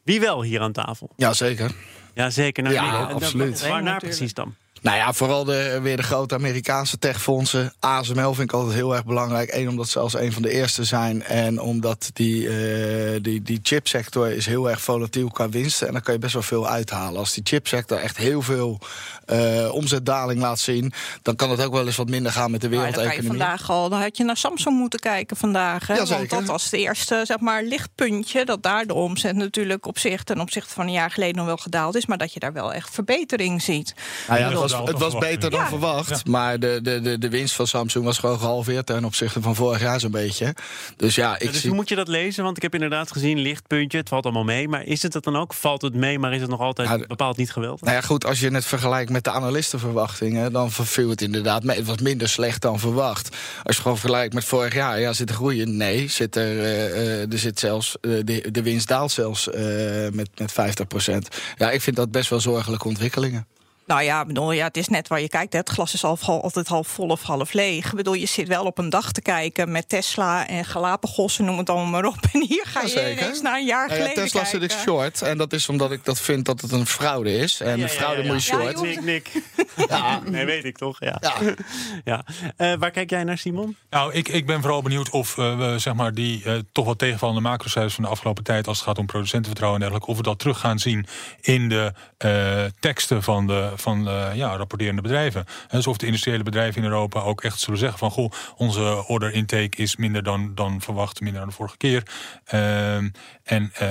Wie 0.02 0.20
wel 0.20 0.42
hier 0.42 0.60
aan 0.60 0.72
tafel? 0.72 1.10
Ja, 1.16 1.32
zeker. 1.32 1.70
Ja, 2.14 2.30
zeker. 2.30 2.62
Nou, 2.62 2.74
Ja, 2.74 3.06
nee, 3.06 3.14
absoluut. 3.14 3.60
Waar 3.60 3.70
naar 3.70 3.80
natuurlijk. 3.82 4.00
precies 4.00 4.34
dan? 4.34 4.54
Nou 4.80 4.96
ja, 4.96 5.12
vooral 5.12 5.44
de, 5.44 5.78
weer 5.82 5.96
de 5.96 6.02
grote 6.02 6.34
Amerikaanse 6.34 6.98
techfondsen. 6.98 7.72
ASML 7.78 8.34
vind 8.34 8.50
ik 8.50 8.52
altijd 8.52 8.74
heel 8.74 8.94
erg 8.94 9.04
belangrijk. 9.04 9.52
Eén, 9.54 9.68
omdat 9.68 9.88
ze 9.88 9.98
als 9.98 10.14
een 10.14 10.32
van 10.32 10.42
de 10.42 10.50
eerste 10.50 10.84
zijn. 10.84 11.22
En 11.22 11.60
omdat 11.60 12.10
die, 12.12 12.48
eh, 12.48 13.22
die, 13.22 13.42
die 13.42 13.60
chipsector 13.62 14.30
is 14.30 14.46
heel 14.46 14.70
erg 14.70 14.80
volatiel 14.80 15.28
qua 15.30 15.48
winsten. 15.48 15.86
En 15.86 15.92
daar 15.92 16.02
kan 16.02 16.14
je 16.14 16.20
best 16.20 16.32
wel 16.32 16.42
veel 16.42 16.68
uithalen. 16.68 17.18
Als 17.18 17.34
die 17.34 17.42
chipsector 17.46 17.98
echt 17.98 18.16
heel 18.16 18.42
veel 18.42 18.78
eh, 19.26 19.74
omzetdaling 19.74 20.40
laat 20.40 20.58
zien... 20.58 20.92
dan 21.22 21.36
kan 21.36 21.50
het 21.50 21.64
ook 21.64 21.72
wel 21.72 21.86
eens 21.86 21.96
wat 21.96 22.08
minder 22.08 22.32
gaan 22.32 22.50
met 22.50 22.60
de 22.60 22.68
Maar 22.68 22.76
dan 22.76 22.92
kan 22.92 23.02
je 23.02 23.08
wereldeconomie. 23.08 23.46
vandaag 23.46 23.70
al, 23.70 23.88
dan 23.88 24.00
had 24.00 24.16
je 24.16 24.24
naar 24.24 24.36
Samsung 24.36 24.78
moeten 24.78 25.00
kijken 25.00 25.36
vandaag. 25.36 25.86
Hè? 25.86 25.94
Ja, 25.94 26.06
Want 26.06 26.30
dat 26.30 26.44
was 26.44 26.70
de 26.70 26.78
eerste 26.78 27.22
zeg 27.24 27.40
maar, 27.40 27.62
lichtpuntje. 27.62 28.44
Dat 28.44 28.62
daar 28.62 28.86
de 28.86 28.94
omzet 28.94 29.36
natuurlijk 29.36 29.86
op 29.86 29.98
zich 29.98 30.24
ten 30.24 30.40
opzichte 30.40 30.74
van 30.74 30.86
een 30.86 30.92
jaar 30.92 31.10
geleden 31.10 31.36
nog 31.36 31.46
wel 31.46 31.56
gedaald 31.56 31.94
is. 31.94 32.06
Maar 32.06 32.18
dat 32.18 32.32
je 32.32 32.40
daar 32.40 32.52
wel 32.52 32.72
echt 32.72 32.90
verbetering 32.90 33.62
ziet. 33.62 33.94
Nou 34.28 34.40
ja, 34.40 34.50
Ja, 34.50 34.60
het 34.60 34.69
was, 34.70 34.78
dat 34.78 34.88
het 34.88 35.12
was 35.12 35.18
beter 35.18 35.50
dan 35.50 35.60
ja. 35.60 35.68
verwacht. 35.68 36.26
Maar 36.26 36.58
de, 36.60 36.78
de, 36.82 37.00
de, 37.00 37.18
de 37.18 37.28
winst 37.28 37.54
van 37.54 37.66
Samsung 37.66 38.04
was 38.04 38.18
gewoon 38.18 38.38
gehalveerd 38.38 38.86
ten 38.86 39.04
opzichte 39.04 39.40
van 39.42 39.54
vorig 39.54 39.80
jaar 39.80 40.00
zo'n 40.00 40.10
beetje. 40.10 40.54
Dus 40.96 41.14
ja, 41.14 41.34
ik 41.34 41.42
Ja, 41.42 41.50
dus 41.50 41.60
zie... 41.60 41.68
hoe 41.68 41.78
moet 41.78 41.88
je 41.88 41.94
dat 41.94 42.08
lezen? 42.08 42.44
Want 42.44 42.56
ik 42.56 42.62
heb 42.62 42.74
inderdaad 42.74 43.12
gezien, 43.12 43.38
lichtpuntje, 43.38 43.98
het 43.98 44.08
valt 44.08 44.24
allemaal 44.24 44.44
mee. 44.44 44.68
Maar 44.68 44.84
is 44.84 45.02
het 45.02 45.14
het 45.14 45.24
dan 45.24 45.36
ook? 45.36 45.54
Valt 45.54 45.82
het 45.82 45.94
mee, 45.94 46.18
maar 46.18 46.32
is 46.34 46.40
het 46.40 46.50
nog 46.50 46.60
altijd 46.60 46.88
Ja, 46.88 46.96
de- 46.96 47.06
bepaald 47.06 47.36
niet 47.36 47.52
geweldig? 47.52 47.80
Nou 47.80 47.94
ja, 47.94 48.00
goed, 48.02 48.24
als 48.26 48.40
je 48.40 48.50
het 48.50 48.64
vergelijkt 48.64 49.10
met 49.10 49.24
de 49.24 49.30
analistenverwachtingen, 49.30 50.52
dan 50.52 50.70
viel 50.72 51.08
het 51.10 51.22
inderdaad 51.22 51.62
mee. 51.64 51.76
Het 51.76 51.86
was 51.86 51.98
minder 51.98 52.28
slecht 52.28 52.62
dan 52.62 52.78
verwacht. 52.78 53.28
Als 53.28 53.38
je 53.62 53.62
het 53.62 53.76
gewoon 53.76 53.98
vergelijkt 53.98 54.34
met 54.34 54.44
vorig 54.44 54.74
jaar, 54.74 55.00
ja, 55.00 55.12
zit 55.12 55.28
er 55.28 55.34
groei 55.34 55.60
in? 55.60 55.76
Nee, 55.76 56.08
zit 56.08 56.36
er, 56.36 56.58
eh, 56.58 57.20
eh, 57.22 57.32
er 57.32 57.38
zit 57.38 57.58
zelfs, 57.58 57.96
eh, 58.00 58.10
de, 58.24 58.50
de 58.50 58.62
winst 58.62 58.88
daalt 58.88 59.10
zelfs 59.12 59.50
eh, 59.50 59.62
met, 60.12 60.28
met 60.38 60.52
50% 60.52 61.28
Ja, 61.56 61.70
ik 61.70 61.80
vind 61.80 61.96
dat 61.96 62.10
best 62.10 62.30
wel 62.30 62.40
zorgelijke 62.40 62.88
ontwikkelingen. 62.88 63.46
Nou 63.90 64.02
ja, 64.02 64.24
bedoel, 64.24 64.52
ja, 64.52 64.64
het 64.66 64.76
is 64.76 64.88
net 64.88 65.08
waar 65.08 65.20
je 65.20 65.28
kijkt. 65.28 65.52
hè. 65.52 65.58
Het 65.58 65.68
glas 65.68 65.94
is 65.94 66.04
al, 66.04 66.18
al- 66.22 66.42
altijd 66.42 66.68
half 66.68 66.88
vol 66.88 67.08
of 67.08 67.22
half 67.22 67.52
leeg. 67.52 67.86
Ik 67.86 67.94
bedoel, 67.94 68.14
je 68.14 68.26
zit 68.26 68.48
wel 68.48 68.64
op 68.64 68.78
een 68.78 68.88
dag 68.90 69.12
te 69.12 69.22
kijken 69.22 69.70
met 69.72 69.88
Tesla 69.88 70.46
en 70.48 70.64
Galapagos 70.64 71.38
en 71.38 71.44
noem 71.44 71.58
het 71.58 71.70
allemaal 71.70 71.90
maar 71.90 72.04
op. 72.04 72.16
En 72.32 72.46
hier 72.46 72.64
ga 72.66 72.80
je 72.80 72.86
Jazeker. 72.86 73.22
ineens 73.22 73.40
naar 73.40 73.58
een 73.58 73.64
jaar 73.66 73.86
Nou 73.88 73.98
ja, 74.00 74.04
geleden 74.06 74.24
Tesla 74.24 74.44
zit 74.44 74.62
ik 74.62 74.70
short. 74.70 75.22
En 75.22 75.38
dat 75.38 75.52
is 75.52 75.68
omdat 75.68 75.92
ik 75.92 76.04
dat 76.04 76.20
vind 76.20 76.44
dat 76.44 76.60
het 76.60 76.72
een 76.72 76.86
fraude 76.86 77.36
is. 77.36 77.60
En 77.60 77.70
Ja, 77.70 77.76
ja, 77.76 77.88
fraude 77.88 78.20
ja, 78.22 78.26
ja. 78.26 78.32
moet 78.32 78.44
je 78.44 78.56
Ja, 78.56 78.60
short. 78.62 78.80
Nick, 78.80 79.02
Nick. 79.04 79.30
Nee, 80.30 80.44
weet 80.44 80.64
ik 80.64 80.78
toch? 80.78 81.00
Ja. 81.00 81.16
Ja. 81.20 81.34
ja. 82.04 82.24
Eh, 82.56 82.72
waar 82.78 82.90
kijk 82.90 83.10
jij 83.10 83.24
naar, 83.24 83.38
Simon? 83.38 83.76
Nou, 83.90 84.12
ik, 84.12 84.28
ik 84.28 84.46
ben 84.46 84.60
vooral 84.60 84.82
benieuwd 84.82 85.10
of 85.10 85.38
eh, 85.38 85.58
we 85.58 85.78
zeg 85.78 85.94
maar, 85.94 86.14
die 86.14 86.44
eh, 86.44 86.54
toch 86.72 86.84
wat 86.84 86.98
tegenvallende 86.98 87.40
macrocijfers 87.40 87.94
van 87.94 88.04
de 88.04 88.10
afgelopen 88.10 88.44
tijd, 88.44 88.66
als 88.66 88.78
het 88.78 88.86
gaat 88.86 88.98
om 88.98 89.06
producentenvertrouwen 89.06 89.80
en 89.82 89.86
dergelijke, 89.88 90.12
of 90.12 90.24
we 90.24 90.30
dat 90.30 90.38
terug 90.38 90.58
gaan 90.58 90.78
zien 90.78 91.06
in 91.40 91.68
de 91.68 91.92
eh, 92.18 92.64
teksten 92.80 93.22
van 93.22 93.46
de 93.46 93.70
van, 93.80 94.08
eh, 94.08 94.34
ja, 94.34 94.56
rapporterende 94.56 95.02
bedrijven. 95.02 95.44
En 95.68 95.76
dus 95.76 95.86
of 95.86 95.96
de 95.96 96.06
industriële 96.06 96.42
bedrijven 96.42 96.82
in 96.82 96.88
Europa 96.88 97.20
ook 97.20 97.42
echt 97.42 97.60
zullen 97.60 97.78
zeggen 97.78 97.98
van 97.98 98.10
goh, 98.10 98.32
onze 98.56 99.04
order 99.06 99.32
intake 99.32 99.76
is 99.76 99.96
minder 99.96 100.22
dan, 100.22 100.54
dan 100.54 100.80
verwacht, 100.80 101.20
minder 101.20 101.40
dan 101.40 101.48
de 101.48 101.54
vorige 101.54 101.76
keer. 101.76 102.02
Ehm, 102.44 103.08
en 103.42 103.70
eh, 103.74 103.88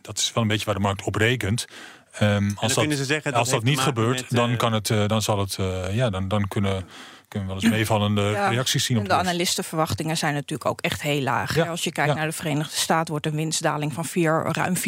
dat 0.00 0.18
is 0.18 0.32
wel 0.32 0.42
een 0.42 0.48
beetje 0.48 0.64
waar 0.64 0.74
de 0.74 0.80
markt 0.80 1.02
op 1.02 1.14
rekent. 1.14 1.66
Ehm, 2.12 2.50
als 2.54 2.68
dat, 2.72 2.78
kunnen 2.78 2.96
ze 2.96 3.04
zeggen, 3.04 3.30
dat 3.30 3.40
als 3.40 3.50
dat 3.50 3.62
niet 3.62 3.80
gebeurt, 3.80 4.20
met, 4.20 4.30
dan 4.30 4.50
eh, 4.50 4.56
kan 4.56 4.72
het, 4.72 4.86
dan 4.86 5.22
zal 5.22 5.38
het, 5.38 5.58
ja, 5.90 6.10
dan, 6.10 6.28
dan 6.28 6.48
kunnen, 6.48 6.84
kunnen 7.28 7.48
we 7.48 7.54
wel 7.54 7.62
eens 7.62 7.72
meevallende 7.72 8.22
Ja, 8.22 8.48
reacties 8.48 8.84
zien 8.84 8.96
op 8.96 9.02
de 9.02 9.08
de 9.08 9.14
analistenverwachtingen 9.14 10.16
zijn 10.16 10.34
natuurlijk 10.34 10.70
ook 10.70 10.80
echt 10.80 11.02
heel 11.02 11.22
laag. 11.22 11.54
Ja. 11.54 11.66
Als 11.66 11.84
je 11.84 11.92
kijkt 11.92 12.10
ja. 12.10 12.16
naar 12.16 12.26
de 12.26 12.32
Verenigde 12.32 12.76
Staten 12.76 13.10
wordt 13.10 13.26
een 13.26 13.34
winstdaling 13.34 13.92
van 13.92 14.04
4, 14.04 14.46
ruim 14.52 14.74
4% 14.76 14.80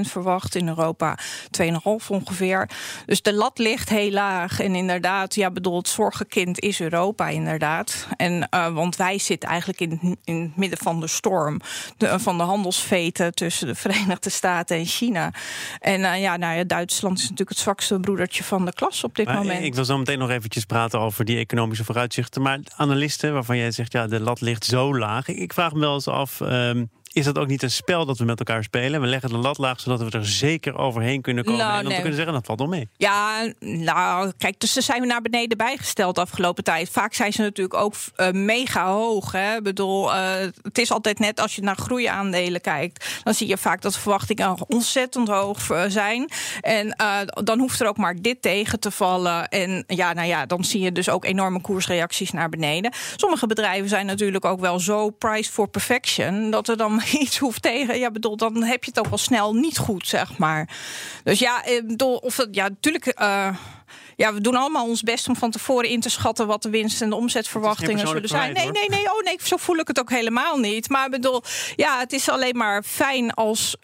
verwacht. 0.00 0.54
In 0.54 0.68
Europa 0.68 1.18
2,5 1.62 2.06
ongeveer. 2.08 2.68
Dus 3.06 3.22
de 3.22 3.34
lat 3.34 3.58
ligt 3.58 3.88
heel 3.88 4.10
laag. 4.10 4.60
En 4.60 4.74
inderdaad, 4.74 5.34
ja, 5.34 5.50
bedoel, 5.50 5.76
het 5.76 5.88
zorgenkind 5.88 6.60
is 6.60 6.80
Europa 6.80 7.28
inderdaad. 7.28 8.06
En, 8.16 8.48
eh, 8.48 8.68
want 8.68 8.96
wij 8.96 9.18
zitten 9.18 9.48
eigenlijk 9.48 9.80
in, 9.80 10.18
in 10.24 10.40
het 10.42 10.56
midden 10.56 10.78
van 10.78 11.00
de 11.00 11.06
storm. 11.06 11.60
De, 11.96 12.18
van 12.18 12.38
de 12.38 12.44
handelsveten 12.44 13.34
tussen 13.34 13.66
de 13.66 13.74
Verenigde 13.84 14.30
Staten 14.30 14.76
en 14.76 14.86
China. 14.86 15.32
En 15.80 16.04
eh, 16.04 16.20
ja, 16.20 16.36
nou 16.36 16.56
ja, 16.56 16.64
Duitsland 16.64 17.16
is 17.16 17.22
natuurlijk 17.22 17.50
het 17.50 17.58
zwakste 17.58 18.00
broedertje 18.00 18.44
van 18.44 18.64
de 18.64 18.72
klas 18.72 19.04
op 19.04 19.14
dit 19.14 19.26
Maar 19.26 19.36
moment. 19.36 19.64
ik 19.64 19.74
wil 19.74 19.84
zo 19.84 19.98
meteen 19.98 20.18
nog 20.18 20.30
eventjes 20.30 20.64
praten 20.64 21.00
over 21.00 21.24
die 21.24 21.38
economische 21.38 21.84
Maar 22.40 22.60
analisten 22.76 23.32
waarvan 23.32 23.56
jij 23.56 23.70
zegt, 23.70 23.92
ja, 23.92 24.06
de 24.06 24.20
lat 24.20 24.40
ligt 24.40 24.64
zo 24.64 24.98
laag. 24.98 25.28
Ik 25.28 25.52
vraag 25.52 25.72
me 25.72 25.80
wel 25.80 25.94
eens 25.94 26.08
af. 26.08 26.40
ehm, 26.40 26.84
is 27.16 27.24
dat 27.24 27.38
ook 27.38 27.48
niet 27.48 27.62
een 27.62 27.70
spel 27.70 28.06
dat 28.06 28.18
we 28.18 28.24
met 28.24 28.38
elkaar 28.38 28.62
spelen? 28.62 29.00
We 29.00 29.06
leggen 29.06 29.28
de 29.28 29.36
lat 29.36 29.58
laag 29.58 29.80
zodat 29.80 30.02
we 30.02 30.18
er 30.18 30.26
zeker 30.26 30.78
overheen 30.78 31.22
kunnen 31.22 31.44
komen. 31.44 31.60
Nou, 31.60 31.70
en 31.72 31.76
dan 31.76 31.84
nee. 31.86 31.94
te 31.94 32.00
kunnen 32.00 32.16
zeggen, 32.16 32.34
dat 32.34 32.46
valt 32.46 32.58
wel 32.58 32.68
mee. 32.68 32.88
Ja, 32.96 33.52
nou, 33.60 34.32
kijk, 34.38 34.60
dus 34.60 34.72
ze 34.72 34.80
zijn 34.80 35.06
naar 35.06 35.22
beneden 35.22 35.56
bijgesteld 35.56 36.14
de 36.14 36.20
afgelopen 36.20 36.64
tijd. 36.64 36.90
Vaak 36.90 37.14
zijn 37.14 37.32
ze 37.32 37.42
natuurlijk 37.42 37.76
ook 37.76 37.94
eh, 38.16 38.30
mega 38.30 38.92
hoog. 38.92 39.32
Hè. 39.32 39.56
Ik 39.56 39.62
bedoel, 39.62 40.14
eh, 40.14 40.34
het 40.62 40.78
is 40.78 40.90
altijd 40.90 41.18
net 41.18 41.40
als 41.40 41.54
je 41.54 41.62
naar 41.62 41.76
groeiaandelen 41.76 42.60
kijkt. 42.60 43.20
Dan 43.22 43.34
zie 43.34 43.48
je 43.48 43.56
vaak 43.56 43.82
dat 43.82 43.92
de 43.92 44.00
verwachtingen 44.00 44.56
ontzettend 44.68 45.28
hoog 45.28 45.70
eh, 45.70 45.82
zijn. 45.88 46.30
En 46.60 46.96
dan 47.44 47.58
hoeft 47.58 47.80
er 47.80 47.88
ook 47.88 47.96
maar 47.96 48.16
dit 48.20 48.42
tegen 48.42 48.80
te 48.80 48.90
vallen. 48.90 49.48
En 49.48 49.84
ja, 49.86 50.12
nou 50.12 50.26
ja, 50.26 50.46
dan 50.46 50.64
zie 50.64 50.80
je 50.80 50.92
dus 50.92 51.08
ook 51.08 51.24
enorme 51.24 51.60
koersreacties 51.60 52.30
naar 52.30 52.48
beneden. 52.48 52.92
Sommige 53.16 53.46
bedrijven 53.46 53.88
zijn 53.88 54.06
natuurlijk 54.06 54.44
ook 54.44 54.60
wel 54.60 54.78
zo 54.78 55.10
priced 55.10 55.52
for 55.52 55.68
perfection... 55.68 56.50
dat 56.50 56.68
er 56.68 56.76
dan 56.76 57.04
iets 57.22 57.38
hoeft 57.38 57.62
tegen. 57.62 57.98
Ja, 57.98 58.10
bedoel, 58.10 58.36
dan 58.36 58.62
heb 58.62 58.84
je 58.84 58.90
het 58.90 58.98
ook 58.98 59.08
wel 59.08 59.18
snel 59.18 59.54
niet 59.54 59.78
goed, 59.78 60.08
zeg 60.08 60.38
maar. 60.38 60.76
Dus 61.24 61.38
ja, 61.38 61.64
ik 61.64 61.86
bedoel, 61.86 62.16
of 62.16 62.46
ja, 62.50 62.68
natuurlijk. 62.68 63.06
eh, 63.06 63.56
ja, 64.16 64.34
we 64.34 64.40
doen 64.40 64.54
allemaal 64.54 64.86
ons 64.86 65.02
best 65.02 65.28
om 65.28 65.36
van 65.36 65.50
tevoren 65.50 65.88
in 65.88 66.00
te 66.00 66.10
schatten 66.10 66.46
wat 66.46 66.62
de 66.62 66.70
winst 66.70 67.02
en 67.02 67.10
de 67.10 67.16
omzetverwachtingen 67.16 68.08
zullen 68.08 68.28
zijn. 68.28 68.52
Nee, 68.52 68.70
nee, 68.70 68.88
nee, 68.88 69.12
oh 69.12 69.22
nee, 69.24 69.38
zo 69.42 69.56
voel 69.56 69.76
ik 69.76 69.88
het 69.88 70.00
ook 70.00 70.10
helemaal 70.10 70.56
niet. 70.56 70.88
Maar 70.88 71.08
bedoel, 71.08 71.42
ja, 71.76 71.98
het 71.98 72.12
is 72.12 72.28
alleen 72.28 72.56
maar 72.56 72.82
fijn 72.82 73.34
als 73.34 73.76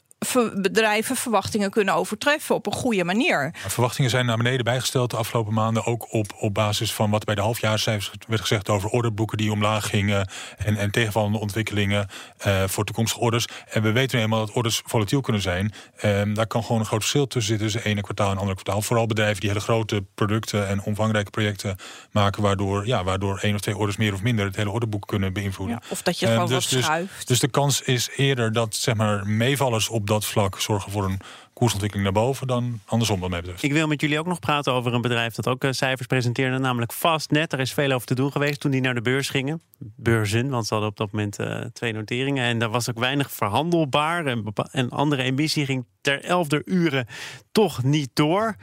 bedrijven 0.54 1.16
verwachtingen 1.16 1.70
kunnen 1.70 1.94
overtreffen 1.94 2.54
op 2.54 2.66
een 2.66 2.72
goede 2.72 3.04
manier. 3.04 3.54
Verwachtingen 3.66 4.10
zijn 4.10 4.26
naar 4.26 4.36
beneden 4.36 4.64
bijgesteld 4.64 5.10
de 5.10 5.16
afgelopen 5.16 5.54
maanden. 5.54 5.84
Ook 5.84 6.12
op, 6.12 6.32
op 6.38 6.54
basis 6.54 6.92
van 6.92 7.10
wat 7.10 7.24
bij 7.24 7.34
de 7.34 7.40
halfjaarscijfers 7.40 8.10
werd 8.28 8.40
gezegd 8.40 8.68
over 8.68 8.88
orderboeken 8.88 9.38
die 9.38 9.52
omlaag 9.52 9.88
gingen. 9.88 10.28
En, 10.56 10.76
en 10.76 10.90
tegenvallende 10.90 11.38
ontwikkelingen 11.38 12.08
eh, 12.38 12.62
voor 12.66 12.84
toekomstige 12.84 13.20
orders. 13.20 13.46
En 13.68 13.82
we 13.82 13.92
weten 13.92 14.16
nu 14.16 14.22
eenmaal 14.24 14.46
dat 14.46 14.54
orders 14.54 14.82
volatiel 14.84 15.20
kunnen 15.20 15.42
zijn. 15.42 15.72
Ehm, 15.96 16.34
daar 16.34 16.46
kan 16.46 16.62
gewoon 16.64 16.80
een 16.80 16.86
groot 16.86 17.00
verschil 17.00 17.26
tussen 17.26 17.50
zitten 17.50 17.70
tussen 17.70 17.90
ene 17.90 18.00
kwartaal 18.00 18.30
en 18.30 18.38
andere 18.38 18.54
kwartaal. 18.54 18.82
Vooral 18.82 19.06
bedrijven 19.06 19.40
die 19.40 19.48
hele 19.48 19.62
grote 19.62 20.04
producten 20.14 20.68
en 20.68 20.82
omvangrijke 20.82 21.30
projecten 21.30 21.76
maken. 22.10 22.42
Waardoor, 22.42 22.86
ja, 22.86 23.04
waardoor 23.04 23.38
één 23.38 23.54
of 23.54 23.60
twee 23.60 23.76
orders 23.76 23.96
meer 23.96 24.14
of 24.14 24.22
minder 24.22 24.44
het 24.44 24.56
hele 24.56 24.70
orderboek 24.70 25.06
kunnen 25.06 25.32
beïnvloeden. 25.32 25.78
Ja, 25.82 25.88
of 25.88 26.02
dat 26.02 26.18
je 26.18 26.26
Ehm, 26.26 26.34
gewoon 26.34 26.48
dus, 26.48 26.64
wat 26.64 26.72
dus, 26.72 26.84
schuift. 26.84 27.28
dus 27.28 27.38
de 27.38 27.48
kans 27.48 27.80
is 27.80 28.08
eerder 28.16 28.52
dat 28.52 28.74
zeg 28.74 28.94
maar, 28.94 29.26
meevallers 29.26 29.88
op 29.88 30.06
dat 30.12 30.24
vlak 30.24 30.60
zorgen 30.60 30.92
voor 30.92 31.04
een 31.04 31.20
koersontwikkeling 31.52 32.12
naar 32.12 32.22
boven 32.22 32.46
dan 32.46 32.80
andersom 32.86 33.20
wat 33.20 33.30
mij 33.30 33.40
betreft. 33.40 33.62
Ik 33.62 33.72
wil 33.72 33.86
met 33.86 34.00
jullie 34.00 34.18
ook 34.18 34.26
nog 34.26 34.38
praten 34.38 34.72
over 34.72 34.94
een 34.94 35.00
bedrijf 35.00 35.34
dat 35.34 35.48
ook 35.48 35.64
eh, 35.64 35.70
cijfers 35.72 36.06
presenteerde, 36.06 36.58
namelijk 36.58 36.92
Fastnet. 36.92 37.52
Er 37.52 37.60
is 37.60 37.72
veel 37.72 37.92
over 37.92 38.06
te 38.06 38.14
doen 38.14 38.32
geweest 38.32 38.60
toen 38.60 38.70
die 38.70 38.80
naar 38.80 38.94
de 38.94 39.02
beurs 39.02 39.28
gingen. 39.28 39.62
Beurzen, 39.78 40.48
want 40.48 40.66
ze 40.66 40.72
hadden 40.72 40.90
op 40.92 40.96
dat 40.96 41.12
moment 41.12 41.38
eh, 41.38 41.60
twee 41.72 41.92
noteringen. 41.92 42.44
En 42.44 42.58
daar 42.58 42.70
was 42.70 42.90
ook 42.90 42.98
weinig 42.98 43.30
verhandelbaar. 43.32 44.26
En, 44.26 44.44
bepa- 44.44 44.68
en 44.70 44.90
andere 44.90 45.22
emissie 45.22 45.64
ging 45.64 45.84
ter 46.00 46.24
elfde 46.24 46.62
uren 46.64 47.06
toch 47.52 47.82
niet 47.82 48.10
door. 48.14 48.56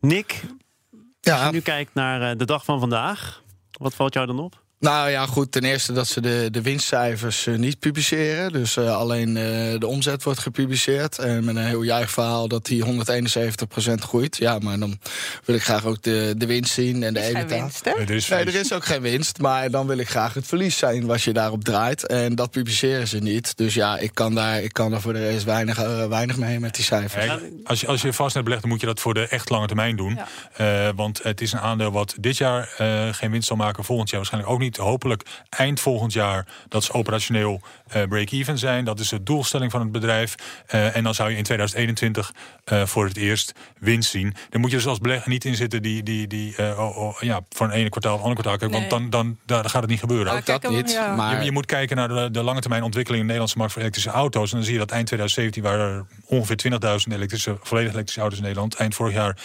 Nick, 0.00 0.40
als 0.42 1.00
Ja, 1.20 1.46
je 1.46 1.52
nu 1.52 1.60
kijkt 1.60 1.94
naar 1.94 2.30
eh, 2.30 2.38
de 2.38 2.44
dag 2.44 2.64
van 2.64 2.80
vandaag, 2.80 3.42
wat 3.70 3.94
valt 3.94 4.14
jou 4.14 4.26
dan 4.26 4.38
op? 4.40 4.64
Nou 4.78 5.10
ja, 5.10 5.26
goed. 5.26 5.52
Ten 5.52 5.64
eerste 5.64 5.92
dat 5.92 6.06
ze 6.06 6.20
de, 6.20 6.48
de 6.50 6.62
winstcijfers 6.62 7.46
eh, 7.46 7.54
niet 7.54 7.78
publiceren. 7.78 8.52
Dus 8.52 8.76
eh, 8.76 8.96
alleen 8.96 9.36
eh, 9.36 9.44
de 9.78 9.86
omzet 9.86 10.22
wordt 10.22 10.40
gepubliceerd. 10.40 11.18
En 11.18 11.44
met 11.44 11.56
een 11.56 11.66
heel 11.66 11.82
juich 11.82 12.10
verhaal 12.10 12.48
dat 12.48 12.66
die 12.66 12.84
171% 12.84 12.88
groeit. 13.94 14.36
Ja, 14.36 14.58
maar 14.58 14.78
dan 14.78 14.98
wil 15.44 15.54
ik 15.54 15.62
graag 15.62 15.84
ook 15.84 16.02
de, 16.02 16.34
de 16.36 16.46
winst 16.46 16.72
zien 16.72 17.02
en 17.02 17.14
de 17.14 17.20
Is 17.20 17.26
geen 17.26 17.36
EBITDA. 17.36 17.60
winst, 17.60 17.84
hè? 17.84 17.90
Nee, 17.90 18.06
er 18.06 18.14
is 18.14 18.28
Nee, 18.28 18.44
er 18.44 18.54
is 18.54 18.72
ook 18.72 18.84
geen 18.84 19.02
winst. 19.02 19.38
Maar 19.38 19.70
dan 19.70 19.86
wil 19.86 19.98
ik 19.98 20.08
graag 20.08 20.34
het 20.34 20.46
verlies 20.46 20.78
zijn 20.78 21.06
wat 21.06 21.22
je 21.22 21.32
daarop 21.32 21.64
draait. 21.64 22.06
En 22.06 22.34
dat 22.34 22.50
publiceren 22.50 23.08
ze 23.08 23.18
niet. 23.18 23.56
Dus 23.56 23.74
ja, 23.74 23.98
ik 23.98 24.14
kan 24.14 24.34
daar, 24.34 24.62
ik 24.62 24.72
kan 24.72 24.90
daar 24.90 25.00
voor 25.00 25.12
de 25.12 25.28
rest 25.30 25.44
weinig, 25.44 26.06
weinig 26.08 26.36
mee 26.36 26.60
met 26.60 26.74
die 26.74 26.84
cijfers. 26.84 27.30
Als, 27.64 27.80
je, 27.80 27.86
als 27.86 28.02
je 28.02 28.12
vastnet 28.12 28.44
belegt, 28.44 28.62
dan 28.62 28.70
moet 28.70 28.80
je 28.80 28.86
dat 28.86 29.00
voor 29.00 29.14
de 29.14 29.28
echt 29.28 29.50
lange 29.50 29.66
termijn 29.66 29.96
doen. 29.96 30.18
Ja. 30.56 30.86
Eh, 30.86 30.92
want 30.96 31.22
het 31.22 31.40
is 31.40 31.52
een 31.52 31.58
aandeel 31.58 31.92
wat 31.92 32.14
dit 32.20 32.36
jaar 32.36 32.74
eh, 32.78 33.08
geen 33.14 33.30
winst 33.30 33.48
zal 33.48 33.56
maken. 33.56 33.84
Volgend 33.84 34.08
jaar 34.08 34.18
waarschijnlijk 34.18 34.52
ook 34.52 34.60
niet. 34.60 34.75
Hopelijk 34.76 35.22
eind 35.48 35.80
volgend 35.80 36.12
jaar 36.12 36.46
dat 36.68 36.84
ze 36.84 36.92
operationeel 36.92 37.60
eh, 37.88 38.02
break-even 38.02 38.58
zijn. 38.58 38.84
Dat 38.84 39.00
is 39.00 39.08
de 39.08 39.22
doelstelling 39.22 39.70
van 39.70 39.80
het 39.80 39.92
bedrijf. 39.92 40.34
Eh, 40.66 40.96
en 40.96 41.04
dan 41.04 41.14
zou 41.14 41.30
je 41.30 41.36
in 41.36 41.42
2021 41.42 42.32
eh, 42.64 42.86
voor 42.86 43.04
het 43.04 43.16
eerst 43.16 43.52
winst 43.78 44.10
zien. 44.10 44.34
Dan 44.50 44.60
moet 44.60 44.70
je 44.70 44.76
dus 44.76 44.86
als 44.86 44.98
belegger 44.98 45.30
niet 45.30 45.44
in 45.44 45.56
zitten 45.56 45.82
die, 45.82 46.02
die, 46.02 46.26
die 46.26 46.56
eh, 46.56 46.78
oh, 46.78 46.96
oh, 46.96 47.20
ja, 47.20 47.40
van 47.50 47.66
het 47.66 47.76
ene 47.76 47.88
kwartaal 47.88 48.12
op 48.12 48.18
het 48.18 48.28
andere 48.28 48.48
kwartaal. 48.48 48.70
Want 48.70 48.90
dan, 48.90 49.10
dan, 49.10 49.38
daar 49.46 49.70
gaat 49.70 49.80
het 49.80 49.90
niet 49.90 50.00
gebeuren. 50.00 50.32
Ook 50.32 50.46
dat 50.46 50.60
kijk, 50.60 50.72
niet. 50.72 50.92
ja. 50.92 51.14
Maar 51.14 51.38
Je, 51.38 51.44
je 51.44 51.52
moet 51.52 51.66
kijken 51.66 51.96
naar 51.96 52.08
de, 52.08 52.28
de 52.30 52.42
lange 52.42 52.60
termijn 52.60 52.82
ontwikkeling 52.82 53.22
in 53.22 53.28
de 53.28 53.34
Nederlandse 53.34 53.58
markt 53.58 53.72
voor 53.72 53.82
elektrische 53.82 54.10
auto's. 54.10 54.50
En 54.50 54.56
dan 54.56 54.64
zie 54.64 54.72
je 54.74 54.80
dat 54.80 54.90
eind 54.90 55.06
2017 55.06 55.62
waren 55.62 55.94
er 55.94 56.06
ongeveer 56.26 56.56
20.000 57.08 57.12
elektrische, 57.12 57.56
volledig 57.62 57.92
elektrische 57.92 58.20
auto's 58.20 58.38
in 58.38 58.44
Nederland. 58.44 58.74
Eind 58.74 58.94
vorig 58.94 59.14
jaar 59.14 59.36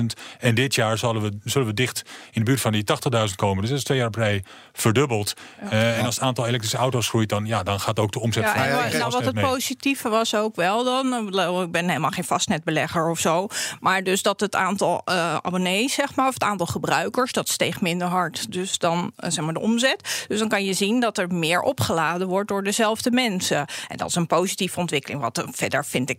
40.000. 0.00 0.04
En 0.38 0.54
dit 0.54 0.74
jaar 0.74 0.98
zullen 0.98 1.22
we, 1.22 1.38
zullen 1.44 1.66
we 1.66 1.74
dicht 1.74 2.02
in 2.32 2.40
de 2.40 2.44
buurt 2.44 2.60
van 2.60 2.72
die 2.72 2.84
80.000 3.28 3.34
komen. 3.36 3.60
Dus 3.60 3.70
dat 3.70 3.78
is 3.78 3.84
twee 3.84 3.98
jaar 3.98 4.06
op 4.06 4.14
rij 4.14 4.39
verdubbeld. 4.72 5.34
Eh, 5.70 5.98
en 5.98 6.04
als 6.04 6.14
het 6.14 6.24
aantal 6.24 6.46
elektrische 6.46 6.76
auto's 6.76 7.08
groeit, 7.08 7.28
dan, 7.28 7.46
ja, 7.46 7.62
dan 7.62 7.80
gaat 7.80 7.98
ook 7.98 8.12
de 8.12 8.20
omzet 8.20 8.42
Ja, 8.42 8.52
van 8.54 8.62
ja, 8.68 8.98
nou, 8.98 9.10
wat 9.10 9.24
het 9.24 9.34
mee. 9.34 9.44
positieve 9.44 10.08
was 10.08 10.34
ook 10.34 10.56
wel 10.56 10.84
dan. 10.84 11.14
ik 11.14 11.24
bedoel, 11.24 11.62
Ik 11.62 11.72
ben 11.72 11.88
helemaal 11.88 12.10
geen 12.10 12.24
vastnetbelegger 12.24 13.08
of 13.10 13.18
zo. 13.18 13.46
Maar 13.80 14.02
dus 14.02 14.22
dat 14.22 14.40
het 14.40 14.54
aantal 14.56 15.02
eh, 15.04 15.34
abonnees, 15.42 15.94
zeg 15.94 16.14
maar, 16.14 16.26
of 16.28 16.34
het 16.34 16.42
aantal 16.42 16.66
gebruikers, 16.66 17.32
dat 17.32 17.48
steeg 17.48 17.80
minder 17.80 18.08
hard. 18.08 18.52
Dus 18.52 18.78
dan 18.78 19.12
eh, 19.16 19.30
zeg 19.30 19.44
maar 19.44 19.54
de 19.54 19.60
omzet. 19.60 20.24
Dus 20.28 20.38
dan 20.38 20.48
kan 20.48 20.64
je 20.64 20.72
zien 20.72 21.00
dat 21.00 21.18
er 21.18 21.34
meer 21.34 21.60
opgeladen 21.60 22.28
wordt 22.28 22.48
door 22.48 22.62
dezelfde 22.62 23.10
mensen. 23.10 23.66
En 23.88 23.96
dat 23.96 24.08
is 24.08 24.14
een 24.14 24.26
positieve 24.26 24.78
ontwikkeling. 24.80 25.20
Wat 25.20 25.38
eh, 25.38 25.44
verder 25.50 25.84
vind 25.84 26.10
ik, 26.10 26.18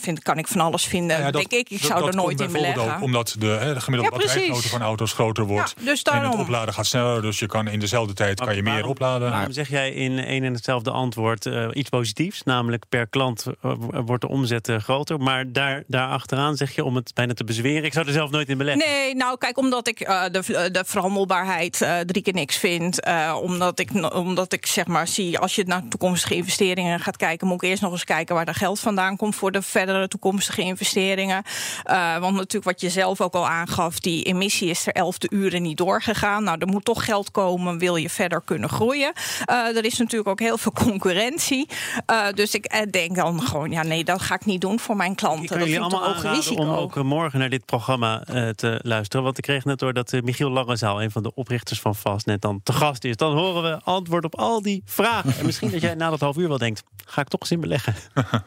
vind, 0.00 0.22
kan 0.22 0.38
ik 0.38 0.48
van 0.48 0.60
alles 0.60 0.84
vinden. 0.84 1.18
Ja, 1.18 1.30
dat- 1.30 1.50
denk 1.50 1.52
ik, 1.66 1.70
ik 1.70 1.84
zou 1.84 2.00
dat 2.00 2.08
er 2.08 2.14
nooit 2.14 2.40
in 2.40 2.52
beleggen. 2.52 2.94
Ook 2.96 3.02
omdat 3.02 3.34
de, 3.38 3.46
hè, 3.46 3.74
de 3.74 3.80
gemiddelde 3.80 4.22
Ja, 4.46 4.54
van 4.54 4.82
auto's 4.82 5.12
groter 5.12 5.44
wordt. 5.44 5.74
Ja, 5.76 5.84
dus 5.84 6.02
en 6.02 6.12
het 6.12 6.22
daarom. 6.22 6.40
opladen 6.40 6.74
gaat 6.74 6.86
sneller. 6.86 7.22
Dus 7.22 7.38
je 7.38 7.46
kan 7.48 7.68
in 7.68 7.80
dezelfde 7.80 8.12
tijd 8.14 8.40
kan 8.40 8.54
je 8.56 8.62
meer 8.62 8.72
Waarom- 8.72 8.90
opladen. 8.90 9.30
Waarom 9.30 9.52
zeg 9.52 9.68
jij 9.68 9.92
in 9.92 10.18
één 10.18 10.44
en 10.44 10.54
hetzelfde 10.54 10.90
antwoord 10.90 11.46
eh, 11.46 11.68
iets 11.72 11.88
positiefs? 11.88 12.42
Namelijk 12.42 12.84
per 12.88 13.06
klant 13.06 13.46
eh, 13.62 13.72
wordt 14.04 14.22
de 14.22 14.28
omzet 14.28 14.68
eh, 14.68 14.76
groter. 14.76 15.18
Maar 15.20 15.52
daar, 15.52 15.82
daar 15.86 16.08
achteraan 16.08 16.56
zeg 16.56 16.74
je 16.74 16.84
om 16.84 16.96
het 16.96 17.10
bijna 17.14 17.34
te 17.34 17.44
bezweren. 17.44 17.84
Ik 17.84 17.92
zou 17.92 18.06
er 18.06 18.12
zelf 18.12 18.30
nooit 18.30 18.48
in 18.48 18.58
beleggen. 18.58 18.86
Nee, 18.88 19.14
nou 19.14 19.38
kijk, 19.38 19.58
omdat 19.58 19.88
ik 19.88 20.00
eh, 20.00 20.22
de, 20.32 20.68
de 20.72 20.82
verhandelbaarheid 20.86 21.82
eh, 21.82 21.98
drie 21.98 22.22
keer 22.22 22.32
niks 22.34 22.56
vind. 22.56 23.00
eh, 23.00 23.36
omdat, 23.42 23.78
ik, 23.78 23.90
omdat 24.14 24.52
ik 24.52 24.66
zeg 24.66 24.86
maar 24.86 25.08
zie, 25.08 25.38
als 25.38 25.54
je 25.54 25.64
naar 25.64 25.82
toekomstige 25.88 26.34
investeringen 26.34 27.00
gaat 27.00 27.16
kijken, 27.16 27.46
moet 27.46 27.62
ik 27.62 27.68
eerst 27.68 27.82
nog 27.82 27.92
eens 27.92 28.04
kijken 28.04 28.34
waar 28.34 28.44
dat 28.44 28.56
geld 28.56 28.80
vandaan 28.80 29.16
komt 29.16 29.34
voor 29.36 29.52
de 29.52 29.62
verdere 29.62 30.08
toekomstige 30.08 30.60
investeringen. 30.62 31.42
Eh, 31.84 32.18
want 32.18 32.34
natuurlijk, 32.34 32.64
wat 32.64 32.80
je 32.80 32.90
zelf 32.90 33.20
ook 33.20 33.34
al 33.34 33.48
aangaf, 33.48 34.00
die 34.00 34.22
emissie 34.24 34.68
is 34.70 34.86
er 34.86 34.92
elfde 34.92 35.26
uren 35.30 35.62
niet 35.62 35.76
doorgegaan. 35.76 36.44
Nou, 36.44 36.58
er 36.58 36.66
moet 36.66 36.84
toch 36.84 37.04
geld 37.04 37.30
komen, 37.30 37.37
wil 37.78 37.96
je 37.96 38.10
verder 38.10 38.42
kunnen 38.44 38.68
groeien. 38.68 39.12
Eh, 39.44 39.76
er 39.76 39.84
is 39.84 39.98
natuurlijk 39.98 40.28
ook 40.28 40.40
heel 40.40 40.58
veel 40.58 40.72
concurrentie. 40.72 41.68
Eh, 42.06 42.26
dus 42.34 42.54
ik 42.54 42.64
eh, 42.64 42.90
denk 42.90 43.16
dan 43.16 43.42
gewoon, 43.42 43.70
ja, 43.70 43.82
nee, 43.82 44.04
dat 44.04 44.22
ga 44.22 44.34
ik 44.34 44.44
niet 44.44 44.60
doen 44.60 44.78
voor 44.78 44.96
mijn 44.96 45.14
klanten. 45.14 45.42
Ik 45.42 45.48
kan 45.48 45.58
dat 45.58 45.68
jullie 45.68 45.82
allemaal 45.82 46.04
aanraden 46.04 46.32
risico. 46.32 46.62
om 46.62 46.70
ook 46.70 47.02
morgen 47.02 47.38
naar 47.38 47.48
dit 47.48 47.64
programma 47.64 48.22
eh, 48.24 48.48
te 48.48 48.80
luisteren. 48.82 49.24
Want 49.24 49.38
ik 49.38 49.44
kreeg 49.44 49.64
net 49.64 49.78
door 49.78 49.92
dat 49.92 50.12
Michiel 50.22 50.50
Langezaal, 50.50 51.02
een 51.02 51.10
van 51.10 51.22
de 51.22 51.34
oprichters 51.34 51.80
van 51.80 51.94
Fastnet, 51.94 52.42
dan 52.42 52.60
te 52.62 52.72
gast 52.72 53.04
is. 53.04 53.16
Dan 53.16 53.36
horen 53.36 53.62
we 53.62 53.80
antwoord 53.82 54.24
op 54.24 54.38
al 54.38 54.62
die 54.62 54.82
vragen. 54.84 55.38
En 55.38 55.46
misschien 55.46 55.70
dat 55.70 55.80
jij 55.80 55.94
na 55.94 56.10
dat 56.10 56.20
half 56.20 56.36
uur 56.36 56.48
wel 56.48 56.58
denkt, 56.58 56.82
ga 57.04 57.20
ik 57.20 57.28
toch 57.28 57.40
eens 57.40 57.50
in 57.50 57.60
beleggen. 57.60 57.94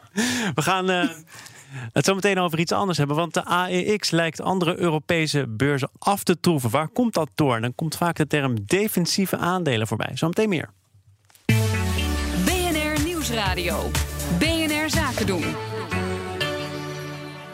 we 0.54 0.62
gaan... 0.62 1.10
het 1.92 2.04
zo 2.04 2.14
meteen 2.14 2.38
over 2.38 2.58
iets 2.58 2.72
anders 2.72 2.98
hebben. 2.98 3.16
Want 3.16 3.34
de 3.34 3.44
AEX 3.44 4.10
lijkt 4.10 4.40
andere 4.40 4.78
Europese 4.78 5.46
beurzen 5.48 5.90
af 5.98 6.22
te 6.22 6.40
troeven. 6.40 6.70
Waar 6.70 6.88
komt 6.88 7.14
dat 7.14 7.30
door? 7.34 7.60
Dan 7.60 7.74
komt 7.74 7.96
vaak 7.96 8.16
de 8.16 8.26
term 8.26 8.56
defensieve 8.66 9.36
aandelen 9.36 9.86
voorbij. 9.86 10.10
Zometeen 10.14 10.48
meer. 10.48 10.70
BNR 12.44 13.04
Nieuwsradio. 13.04 13.90
BNR 14.38 14.90
Zaken 14.90 15.26
doen. 15.26 15.71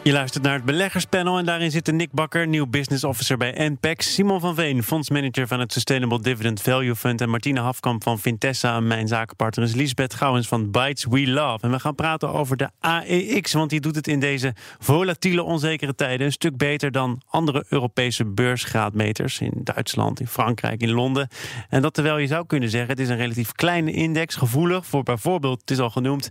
Je 0.09 0.15
luistert 0.15 0.43
naar 0.43 0.53
het 0.53 0.65
beleggerspanel 0.65 1.37
en 1.37 1.45
daarin 1.45 1.71
zitten 1.71 1.95
Nick 1.95 2.11
Bakker, 2.11 2.47
nieuw 2.47 2.67
business 2.67 3.03
officer 3.03 3.37
bij 3.37 3.69
NPEX, 3.69 4.13
Simon 4.13 4.39
van 4.39 4.55
Veen, 4.55 4.83
fondsmanager 4.83 5.47
van 5.47 5.59
het 5.59 5.73
Sustainable 5.73 6.21
Dividend 6.21 6.61
Value 6.61 6.95
Fund 6.95 7.21
en 7.21 7.29
Martine 7.29 7.59
Hafkamp 7.59 8.03
van 8.03 8.19
Vintessa 8.19 8.79
mijn 8.79 9.07
zakenpartner 9.07 9.65
is 9.65 9.73
Lisbeth 9.73 10.13
Gouwens 10.13 10.47
van 10.47 10.71
Bytes 10.71 11.05
We 11.05 11.27
Love. 11.27 11.65
En 11.65 11.71
we 11.71 11.79
gaan 11.79 11.95
praten 11.95 12.33
over 12.33 12.57
de 12.57 12.69
AEX, 12.79 13.53
want 13.53 13.69
die 13.69 13.79
doet 13.79 13.95
het 13.95 14.07
in 14.07 14.19
deze 14.19 14.53
volatiele, 14.79 15.43
onzekere 15.43 15.95
tijden 15.95 16.25
een 16.25 16.31
stuk 16.31 16.57
beter 16.57 16.91
dan 16.91 17.21
andere 17.27 17.65
Europese 17.67 18.25
beursgraadmeters 18.25 19.39
in 19.39 19.53
Duitsland, 19.63 20.19
in 20.19 20.27
Frankrijk, 20.27 20.81
in 20.81 20.91
Londen. 20.91 21.27
En 21.69 21.81
dat 21.81 21.93
terwijl 21.93 22.17
je 22.17 22.27
zou 22.27 22.45
kunnen 22.45 22.69
zeggen, 22.69 22.89
het 22.89 22.99
is 22.99 23.09
een 23.09 23.17
relatief 23.17 23.51
kleine 23.51 23.91
index, 23.91 24.35
gevoelig 24.35 24.85
voor 24.85 25.03
bijvoorbeeld, 25.03 25.59
het 25.59 25.71
is 25.71 25.79
al 25.79 25.89
genoemd, 25.89 26.29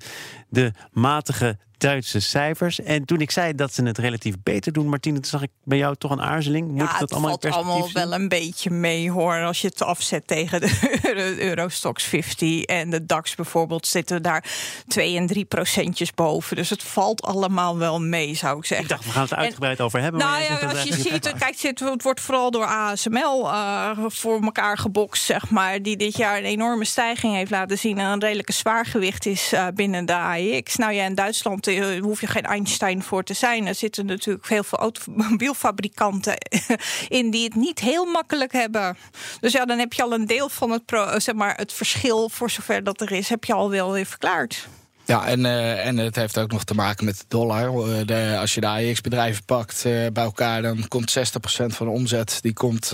de 0.48 0.72
matige 0.92 1.58
Duitse 1.78 2.20
cijfers. 2.20 2.80
En 2.80 3.04
toen 3.04 3.20
ik 3.20 3.30
zei 3.30 3.54
dat 3.54 3.74
ze 3.74 3.82
het 3.84 3.98
relatief 3.98 4.34
beter 4.42 4.72
doen, 4.72 4.88
Martine, 4.88 5.14
toen 5.14 5.24
zag 5.30 5.42
ik 5.42 5.50
bij 5.64 5.78
jou 5.78 5.96
toch 5.96 6.10
een 6.10 6.22
aarzeling. 6.22 6.68
Moet 6.68 6.80
ja, 6.80 6.86
dat 6.92 7.00
het 7.00 7.12
allemaal 7.12 7.30
in 7.30 7.38
valt 7.40 7.54
allemaal 7.54 7.84
zien? 7.84 7.92
wel 7.92 8.12
een 8.12 8.28
beetje 8.28 8.70
mee 8.70 9.10
hoor. 9.10 9.42
Als 9.44 9.60
je 9.60 9.66
het 9.68 9.82
afzet 9.82 10.26
tegen 10.26 10.60
de 10.60 10.78
Euro- 11.02 11.36
Eurostox 11.40 12.04
50 12.04 12.62
en 12.62 12.90
de 12.90 13.06
DAX 13.06 13.34
bijvoorbeeld, 13.34 13.86
zitten 13.86 14.22
daar 14.22 14.44
2 14.86 15.16
en 15.16 15.26
3 15.26 15.44
procentjes 15.44 16.14
boven. 16.14 16.56
Dus 16.56 16.70
het 16.70 16.82
valt 16.82 17.22
allemaal 17.22 17.78
wel 17.78 18.00
mee, 18.00 18.34
zou 18.34 18.58
ik 18.58 18.64
zeggen. 18.64 18.86
Ik 18.86 18.92
dacht, 18.92 19.04
we 19.04 19.10
gaan 19.10 19.22
het 19.22 19.32
En- 19.32 19.38
uitgebreid 19.38 19.80
over 19.80 20.00
hebben. 20.00 20.20
Nou 20.20 20.42
ja, 20.42 20.58
als 20.68 20.82
je 20.82 20.94
ziet, 20.94 21.12
niet. 21.12 21.32
kijk, 21.38 21.60
het, 21.60 21.80
het 21.80 22.02
wordt 22.02 22.20
vooral 22.20 22.50
door 22.50 22.64
ASML 22.64 23.48
eh, 23.50 23.90
voor 24.06 24.42
elkaar 24.42 24.78
gebokst, 24.78 25.24
zeg 25.24 25.50
maar. 25.50 25.82
Die 25.82 25.96
dit 25.96 26.16
jaar 26.16 26.38
een 26.38 26.44
enorme 26.44 26.84
stijging 26.84 27.34
heeft 27.34 27.50
laten 27.50 27.78
zien. 27.78 27.98
En 27.98 28.06
een 28.06 28.20
redelijke 28.20 28.52
zwaargewicht 28.52 29.26
is 29.26 29.52
eh, 29.52 29.66
binnen 29.74 30.06
de 30.06 30.14
AEX. 30.14 30.76
Nou 30.76 30.92
ja, 30.92 31.04
in 31.04 31.14
Duitsland 31.14 31.66
eh, 31.68 32.02
hoef 32.02 32.20
je 32.20 32.26
geen 32.26 32.44
Einstein 32.44 33.02
voor 33.02 33.22
te 33.22 33.34
zijn. 33.34 33.66
Er 33.66 33.74
zitten 33.74 34.06
natuurlijk 34.06 34.48
heel 34.48 34.64
veel 34.64 34.78
automobielfabrikanten 34.78 36.36
in 37.08 37.30
die 37.30 37.44
het 37.44 37.54
niet 37.54 37.78
heel 37.78 38.04
makkelijk 38.04 38.52
hebben. 38.52 38.96
Dus 39.40 39.52
ja, 39.52 39.64
dan 39.64 39.78
heb 39.78 39.92
je 39.92 40.02
al 40.02 40.12
een 40.12 40.26
deel 40.26 40.48
van 40.48 40.70
het, 40.70 40.84
pro, 40.84 41.04
eh, 41.04 41.20
zeg 41.20 41.34
maar, 41.34 41.56
het 41.56 41.72
verschil, 41.72 42.28
voor 42.28 42.50
zover 42.50 42.84
dat 42.84 43.00
er 43.00 43.12
is, 43.12 43.28
heb 43.28 43.44
je 43.44 43.52
al 43.52 43.70
wel 43.70 43.92
weer 43.92 44.06
verklaard. 44.06 44.68
Ja, 45.08 45.26
en, 45.26 45.46
eh, 45.46 45.86
en 45.86 45.96
het 45.96 46.16
heeft 46.16 46.38
ook 46.38 46.52
nog 46.52 46.64
te 46.64 46.74
maken 46.74 47.04
met 47.04 47.18
de 47.18 47.24
dollar. 47.28 47.66
Eh, 47.66 48.06
de, 48.06 48.36
als 48.40 48.54
je 48.54 48.60
de 48.60 48.66
AEX-bedrijven 48.66 49.44
pakt 49.44 49.84
eh, 49.84 50.06
bij 50.12 50.24
elkaar, 50.24 50.62
dan 50.62 50.88
komt 50.88 51.10
60% 51.10 51.74
van 51.74 51.86
de 51.86 51.92
omzet 51.92 52.38
die 52.40 52.52
komt, 52.52 52.90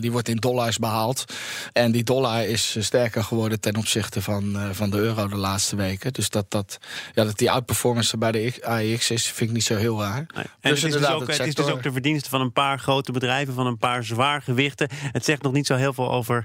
die 0.00 0.12
wordt 0.12 0.28
in 0.28 0.36
dollars 0.36 0.78
behaald. 0.78 1.24
En 1.72 1.92
die 1.92 2.04
dollar 2.04 2.46
is 2.46 2.76
sterker 2.80 3.24
geworden 3.24 3.60
ten 3.60 3.76
opzichte 3.76 4.22
van, 4.22 4.56
van 4.72 4.90
de 4.90 4.96
euro 4.96 5.28
de 5.28 5.36
laatste 5.36 5.76
weken. 5.76 6.12
Dus 6.12 6.28
dat, 6.28 6.50
dat, 6.50 6.78
ja, 7.14 7.24
dat 7.24 7.38
die 7.38 7.50
outperformance 7.50 8.18
bij 8.18 8.32
de 8.32 8.54
AEX 8.60 9.10
is, 9.10 9.26
vind 9.26 9.48
ik 9.48 9.56
niet 9.56 9.64
zo 9.64 9.76
heel 9.76 10.00
raar. 10.00 10.26
Nee. 10.34 10.44
En 10.60 10.70
Dus 10.70 10.82
het, 10.82 10.94
is 10.94 11.00
dus 11.00 11.08
ook, 11.08 11.20
het 11.20 11.38
het 11.38 11.46
is 11.46 11.54
dus 11.54 11.66
ook 11.66 11.82
de 11.82 11.92
verdienste 11.92 12.28
van 12.28 12.40
een 12.40 12.52
paar 12.52 12.78
grote 12.78 13.12
bedrijven, 13.12 13.54
van 13.54 13.66
een 13.66 13.78
paar 13.78 14.04
zwaargewichten. 14.04 14.88
Het 14.92 15.24
zegt 15.24 15.42
nog 15.42 15.52
niet 15.52 15.66
zo 15.66 15.74
heel 15.74 15.92
veel 15.92 16.12
over 16.12 16.44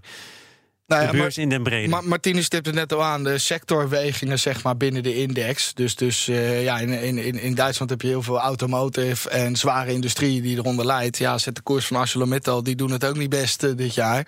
Nou 0.88 1.02
de 1.02 1.08
ja, 1.08 1.14
maar- 1.14 1.22
beurs 1.22 1.38
in 1.38 1.50
den 1.50 1.64
brede. 1.64 1.88
Ma 1.88 2.02
Martine 2.02 2.42
stipte 2.42 2.70
het 2.70 2.80
net 2.80 2.94
al 2.94 3.04
aan, 3.04 3.24
de 3.24 3.38
sectorwegingen 3.38 4.40
zeg 4.40 4.64
maar, 4.64 4.78
binnen 4.78 5.04
de 5.04 5.16
index. 5.16 5.74
Dus, 5.74 5.96
dus 5.96 6.28
eh, 6.28 6.64
ja, 6.64 6.80
in, 6.80 6.90
in, 7.18 7.40
in- 7.40 7.56
Duitsland 7.56 7.90
heb 7.92 8.02
je 8.02 8.08
heel 8.08 8.22
veel 8.24 8.40
automotive 8.40 9.30
en 9.30 9.56
zware 9.56 9.92
industrie 9.92 10.42
die 10.42 10.58
eronder 10.58 10.86
leidt. 10.86 11.18
Ja, 11.18 11.38
zet 11.38 11.56
de 11.56 11.62
koers 11.62 11.86
van 11.88 11.98
ArcelorMittal, 11.98 12.64
die 12.64 12.76
doen 12.76 12.92
het 12.92 13.06
ook 13.06 13.18
niet 13.18 13.30
best 13.30 13.64
eh, 13.64 13.72
dit 13.76 13.94
jaar. 13.94 14.28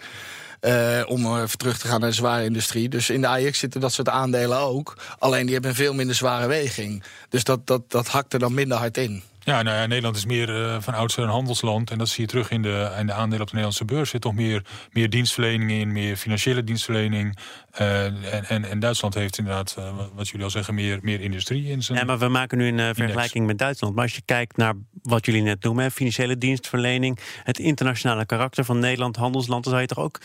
Eh, 0.60 1.02
om 1.08 1.36
even 1.42 1.58
terug 1.58 1.78
te 1.78 1.88
gaan 1.88 2.00
naar 2.00 2.10
de 2.10 2.16
zware 2.16 2.44
industrie. 2.44 2.90
Dus 2.90 3.10
in 3.10 3.22
de 3.22 3.28
AX 3.28 3.60
zitten 3.60 3.82
dat 3.82 3.94
soort 3.94 4.10
aandelen 4.10 4.58
ook. 4.60 4.98
Alleen 5.20 5.44
die 5.44 5.54
hebben 5.54 5.70
een 5.72 5.78
veel 5.78 5.94
minder 5.94 6.16
zware 6.16 6.48
weging. 6.48 7.04
Dus 7.30 7.44
dat, 7.44 7.68
dat, 7.68 7.82
dat 7.92 8.08
hakt 8.08 8.34
er 8.34 8.40
dan 8.40 8.54
minder 8.54 8.78
hard 8.78 8.98
in. 8.98 9.24
Ja, 9.50 9.62
nou 9.62 9.78
ja, 9.78 9.86
Nederland 9.86 10.16
is 10.16 10.26
meer 10.26 10.64
eh, 10.64 10.78
van 10.82 10.94
oudsher 10.94 11.24
een 11.24 11.30
handelsland. 11.30 11.92
En 11.92 11.98
dat 11.98 12.10
zie 12.10 12.22
je 12.22 12.30
terug 12.30 12.50
in 12.52 12.62
de, 12.62 12.96
in 13.00 13.06
de 13.06 13.14
aandelen 13.14 13.42
op 13.42 13.48
de 13.48 13.54
Nederlandse 13.56 13.86
beurs. 13.86 14.00
Er 14.02 14.08
zit 14.08 14.22
toch 14.22 14.34
meer, 14.34 14.66
meer 14.92 15.10
dienstverlening 15.10 15.72
in, 15.72 15.92
meer 15.92 16.16
financiële 16.16 16.64
dienstverlening. 16.64 17.38
Eh, 17.72 18.06
en, 18.06 18.46
en, 18.48 18.66
en 18.66 18.80
Duitsland 18.80 19.14
heeft 19.14 19.38
inderdaad, 19.38 19.76
eh, 19.78 19.92
wat- 20.14 20.28
jullie 20.30 20.44
al 20.46 20.52
zeggen, 20.52 20.74
meer, 20.74 21.00
meer 21.02 21.22
industrie 21.22 21.66
in 21.68 21.84
zijn. 21.84 21.98
Ja, 21.98 22.04
maar 22.06 22.20
we 22.20 22.28
maken 22.28 22.58
nu 22.58 22.68
een 22.68 22.96
vergelijking 22.96 23.46
met 23.46 23.58
Duitsland. 23.58 23.96
Maar 23.96 24.04
als 24.04 24.16
je 24.16 24.22
kijkt 24.26 24.58
naar 24.58 24.74
wat 25.02 25.26
jullie 25.26 25.42
net 25.42 25.64
noemen, 25.64 25.92
financiële 25.92 26.38
dienstverlening, 26.38 27.20
het 27.44 27.60
internationale 27.60 28.26
karakter 28.26 28.66
van 28.66 28.80
Nederland, 28.80 29.16
handelsland, 29.16 29.64
dan 29.64 29.72
zou 29.72 29.86
je 29.86 29.94
toch 29.94 30.04
ook 30.04 30.20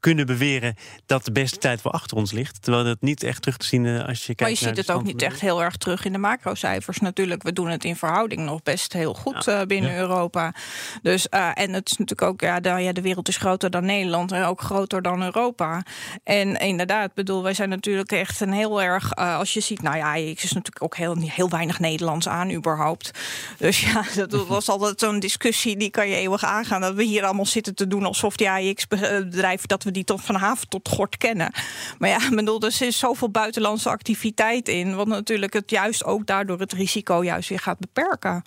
kunnen 0.00 0.26
beweren 0.26 0.74
dat 1.06 1.24
de 1.24 1.32
beste 1.32 1.58
tijd 1.58 1.82
wel 1.82 1.92
achter 1.92 2.16
ons 2.16 2.32
ligt. 2.32 2.62
Terwijl 2.62 2.84
dat 2.84 3.00
niet 3.00 3.22
echt 3.22 3.42
terug 3.42 3.56
te 3.56 3.66
zien 3.66 3.86
eh, 3.86 4.06
als 4.06 4.26
je 4.26 4.34
kijkt 4.34 4.40
Maar 4.40 4.50
je 4.50 4.56
ziet 4.56 4.86
het 4.86 4.96
ook 4.96 5.02
niet 5.02 5.22
echt 5.22 5.40
heel 5.40 5.62
erg 5.62 5.76
terug 5.76 6.04
in 6.04 6.12
de 6.12 6.18
macrocijfers 6.18 6.98
natuurlijk. 6.98 7.42
We 7.42 7.52
doen 7.52 7.68
het 7.68 7.84
in 7.84 7.96
verhouding 7.96 8.42
nog 8.42 8.62
best 8.62 8.92
heel 8.92 9.14
goed 9.14 9.46
eh, 9.46 9.62
binnen 9.62 9.90
Ja. 9.90 9.98
Europa. 9.98 10.54
Dus, 11.02 11.28
eh, 11.28 11.50
en 11.54 11.72
het 11.72 11.90
is 11.90 11.96
natuurlijk 11.96 12.30
ook, 12.30 12.40
ja 12.40 12.60
de, 12.60 12.68
ja, 12.68 12.92
de 12.92 13.00
wereld 13.00 13.28
is 13.28 13.36
groter 13.36 13.70
dan 13.70 13.84
Nederland 13.84 14.32
en 14.32 14.44
ook 14.44 14.60
groter 14.60 15.02
dan 15.02 15.22
Europa. 15.22 15.82
En 16.24 16.56
inderdaad, 16.56 17.14
bedoel, 17.14 17.42
wij 17.42 17.54
zijn 17.54 17.68
natuurlijk 17.68 18.12
echt 18.12 18.40
een 18.40 18.52
heel 18.52 18.82
erg, 18.82 19.14
als 19.14 19.52
je 19.52 19.60
ziet, 19.60 19.82
nou 19.82 19.96
ja, 19.96 20.14
ik 20.14 20.42
is 20.42 20.52
natuurlijk 20.52 20.84
ook 20.84 20.96
heel, 20.96 21.16
heel 21.18 21.50
weinig 21.50 21.78
Nederlands 21.78 22.28
aan 22.28 22.52
überhaupt. 22.52 23.10
Dus 23.58 23.80
ja, 23.80 24.04
dat 24.26 24.46
was 24.46 24.68
altijd 24.68 25.00
zo'n 25.00 25.20
discussie, 25.20 25.76
die 25.76 25.90
kan 25.90 26.08
je 26.08 26.16
eeuwig 26.16 26.44
aangaan. 26.44 26.80
Dat 26.80 26.94
we 26.94 27.02
hier 27.02 27.24
allemaal 27.24 27.46
zitten 27.46 27.74
te 27.74 27.86
doen 27.86 28.04
alsof 28.04 28.36
die 28.36 28.50
AIX-bedrijven, 28.50 29.68
dat 29.68 29.82
we 29.82 29.89
die 29.92 30.04
tot 30.04 30.20
van 30.20 30.34
haven 30.34 30.68
tot 30.68 30.88
gort 30.88 31.16
kennen. 31.16 31.52
Maar 31.98 32.08
ja, 32.08 32.18
bedoel, 32.30 32.60
er 32.60 32.72
zit 32.72 32.94
zoveel 32.94 33.30
buitenlandse 33.30 33.88
activiteit 33.88 34.68
in, 34.68 34.94
wat 34.94 35.06
natuurlijk 35.06 35.52
het 35.52 35.70
juist 35.70 36.04
ook 36.04 36.26
daardoor 36.26 36.58
het 36.58 36.72
risico 36.72 37.24
juist 37.24 37.48
weer 37.48 37.60
gaat 37.60 37.78
beperken. 37.78 38.42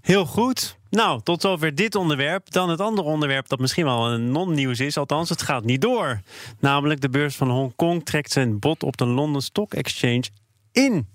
Heel 0.00 0.26
goed. 0.26 0.76
Nou, 0.90 1.20
tot 1.22 1.40
zover 1.40 1.74
dit 1.74 1.94
onderwerp. 1.94 2.50
Dan 2.50 2.68
het 2.68 2.80
andere 2.80 3.08
onderwerp 3.08 3.48
dat 3.48 3.58
misschien 3.58 3.84
wel 3.84 4.10
een 4.10 4.30
non-nieuws 4.30 4.80
is. 4.80 4.96
Althans, 4.96 5.28
het 5.28 5.42
gaat 5.42 5.64
niet 5.64 5.80
door. 5.80 6.20
Namelijk 6.60 7.00
de 7.00 7.08
beurs 7.08 7.36
van 7.36 7.50
Hongkong 7.50 8.04
trekt 8.04 8.32
zijn 8.32 8.58
bod 8.58 8.82
op 8.82 8.96
de 8.96 9.06
London 9.06 9.42
Stock 9.42 9.74
Exchange 9.74 10.24
in. 10.72 11.08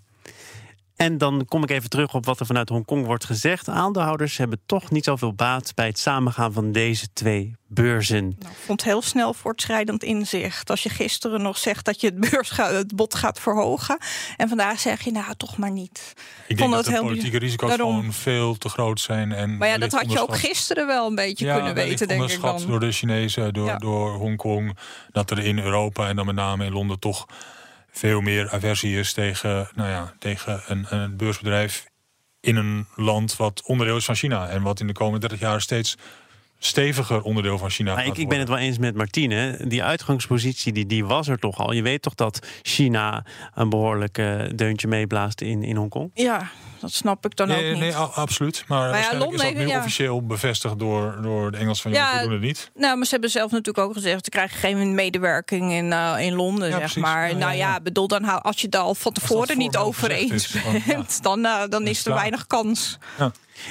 En 0.99 1.17
dan 1.17 1.45
kom 1.47 1.63
ik 1.63 1.69
even 1.69 1.89
terug 1.89 2.13
op 2.13 2.25
wat 2.25 2.39
er 2.39 2.45
vanuit 2.45 2.69
Hongkong 2.69 3.05
wordt 3.05 3.25
gezegd. 3.25 3.67
Aandeelhouders 3.69 4.37
hebben 4.37 4.59
toch 4.65 4.91
niet 4.91 5.03
zoveel 5.03 5.33
baat 5.33 5.71
bij 5.75 5.85
het 5.87 5.99
samengaan 5.99 6.53
van 6.53 6.71
deze 6.71 7.07
twee 7.13 7.55
beurzen. 7.67 8.23
Nou, 8.39 8.51
ik 8.51 8.57
vond 8.65 8.81
het 8.81 8.89
heel 8.91 9.01
snel 9.01 9.33
voortschrijdend 9.33 10.03
inzicht. 10.03 10.69
Als 10.69 10.83
je 10.83 10.89
gisteren 10.89 11.41
nog 11.41 11.57
zegt 11.57 11.85
dat 11.85 12.01
je 12.01 12.07
het, 12.07 12.29
beurs 12.29 12.49
gaat, 12.49 12.71
het 12.71 12.95
bod 12.95 13.15
gaat 13.15 13.39
verhogen. 13.39 13.97
En 14.37 14.47
vandaag 14.47 14.79
zeg 14.79 15.01
je, 15.01 15.11
nou 15.11 15.33
toch 15.37 15.57
maar 15.57 15.71
niet. 15.71 16.13
ik 16.47 16.57
denk 16.57 16.59
vond 16.59 16.71
dat 16.71 16.85
het 16.85 16.93
de 16.93 16.99
heel 16.99 17.09
politieke 17.09 17.37
risico's 17.37 17.69
daarom. 17.69 17.95
gewoon 17.95 18.13
veel 18.13 18.57
te 18.57 18.69
groot 18.69 18.99
zijn. 18.99 19.31
En 19.31 19.57
Maar 19.57 19.67
ja, 19.67 19.77
dat 19.77 19.91
had 19.91 20.11
je 20.11 20.21
ook 20.21 20.37
gisteren 20.37 20.87
wel 20.87 21.07
een 21.07 21.15
beetje 21.15 21.45
ja, 21.45 21.55
kunnen 21.55 21.73
weten, 21.73 22.07
denk 22.07 22.09
ik 22.11 22.15
onderschat 22.15 22.59
dan. 22.59 22.67
door 22.69 22.79
de 22.79 22.91
Chinezen, 22.91 23.53
door, 23.53 23.65
Ja. 23.67 23.77
door 23.77 24.13
Hongkong. 24.13 24.77
Dat 25.11 25.31
er 25.31 25.39
in 25.39 25.59
Europa 25.59 26.07
en 26.07 26.15
dan 26.15 26.25
met 26.25 26.35
name 26.35 26.65
in 26.65 26.71
Londen 26.71 26.99
toch 26.99 27.25
veel 27.99 28.21
meer 28.21 28.49
aversie 28.49 28.97
is 28.97 29.13
tegen, 29.13 29.69
nou 29.75 29.89
ja, 29.89 30.13
tegen 30.19 30.61
een, 30.67 30.85
een 30.89 31.17
beursbedrijf 31.17 31.85
in 32.41 32.55
een 32.55 32.87
land 32.95 33.35
wat 33.35 33.61
onderdeel 33.65 33.97
is 33.97 34.05
van 34.05 34.15
China. 34.15 34.47
En 34.47 34.61
wat 34.61 34.79
in 34.79 34.87
de 34.87 34.93
komende 34.93 35.27
30 35.27 35.39
jaar 35.47 35.61
steeds 35.61 35.97
steviger 36.59 37.21
onderdeel 37.21 37.57
van 37.57 37.69
China 37.69 37.95
Maar 37.95 38.05
ik, 38.05 38.17
ik 38.17 38.29
ben 38.29 38.39
het 38.39 38.47
wel 38.47 38.57
eens 38.57 38.77
met 38.77 38.95
Martine. 38.95 39.59
Die 39.67 39.83
uitgangspositie 39.83 40.73
die, 40.73 40.85
die 40.85 41.05
was 41.05 41.27
er 41.27 41.39
toch 41.39 41.57
al. 41.57 41.71
Je 41.71 41.81
weet 41.81 42.01
toch 42.01 42.15
dat 42.15 42.47
China 42.61 43.23
een 43.55 43.69
behoorlijk 43.69 44.17
eh, 44.17 44.39
deuntje 44.55 44.87
meeblaast 44.87 45.41
in, 45.41 45.63
in 45.63 45.75
Hongkong? 45.75 46.11
Ja, 46.13 46.49
dat 46.79 46.91
snap 46.91 47.25
ik 47.25 47.35
dan 47.35 47.47
Nee, 47.47 47.65
ook 47.65 47.71
niet. 47.71 47.79
nee, 47.79 47.95
absoluut. 47.95 48.63
Maar, 48.67 48.85
ja, 48.85 48.89
waarschijnlijk 48.91 49.29
Londen 49.29 49.47
is 49.47 49.53
dat 49.53 49.63
nu 49.63 49.69
ja. 49.71 49.77
officieel 49.77 50.25
bevestigd 50.25 50.79
door, 50.79 51.17
door 51.21 51.51
de 51.51 51.57
Engels 51.57 51.81
van 51.81 51.91
Ja, 51.91 52.21
doen 52.21 52.31
het 52.31 52.41
niet. 52.41 52.71
Nou, 52.75 52.95
maar 52.97 53.05
ze 53.05 53.11
hebben 53.11 53.29
zelf 53.29 53.51
natuurlijk 53.51 53.87
ook 53.87 53.93
gezegd... 53.93 54.23
ze 54.23 54.29
krijgen 54.29 54.57
geen 54.57 54.95
medewerking 54.95 55.71
in, 55.71 55.93
eh, 55.93 56.15
in 56.19 56.33
Londen, 56.33 56.65
Ja, 56.65 56.71
zeg 56.71 56.79
precies. 56.79 57.01
maar. 57.01 57.21
Ja, 57.27 57.33
ja, 57.33 57.37
nou 57.37 57.51
ja, 57.51 57.71
ja. 57.73 57.81
bedoel, 57.81 58.07
dan 58.07 58.23
hou, 58.23 58.41
als 58.41 58.59
je 58.59 58.65
het 58.65 58.75
al 58.75 58.95
van 58.95 59.11
tevoren 59.13 59.57
niet 59.57 59.77
over 59.77 60.11
eens 60.11 60.47
ja. 60.47 60.61
bent... 60.85 61.23
dan, 61.23 61.45
eh, 61.45 61.61
dan 61.69 61.87
is 61.87 61.97
er 61.97 62.03
klaar. 62.03 62.17
weinig 62.17 62.47
kans. 62.47 62.97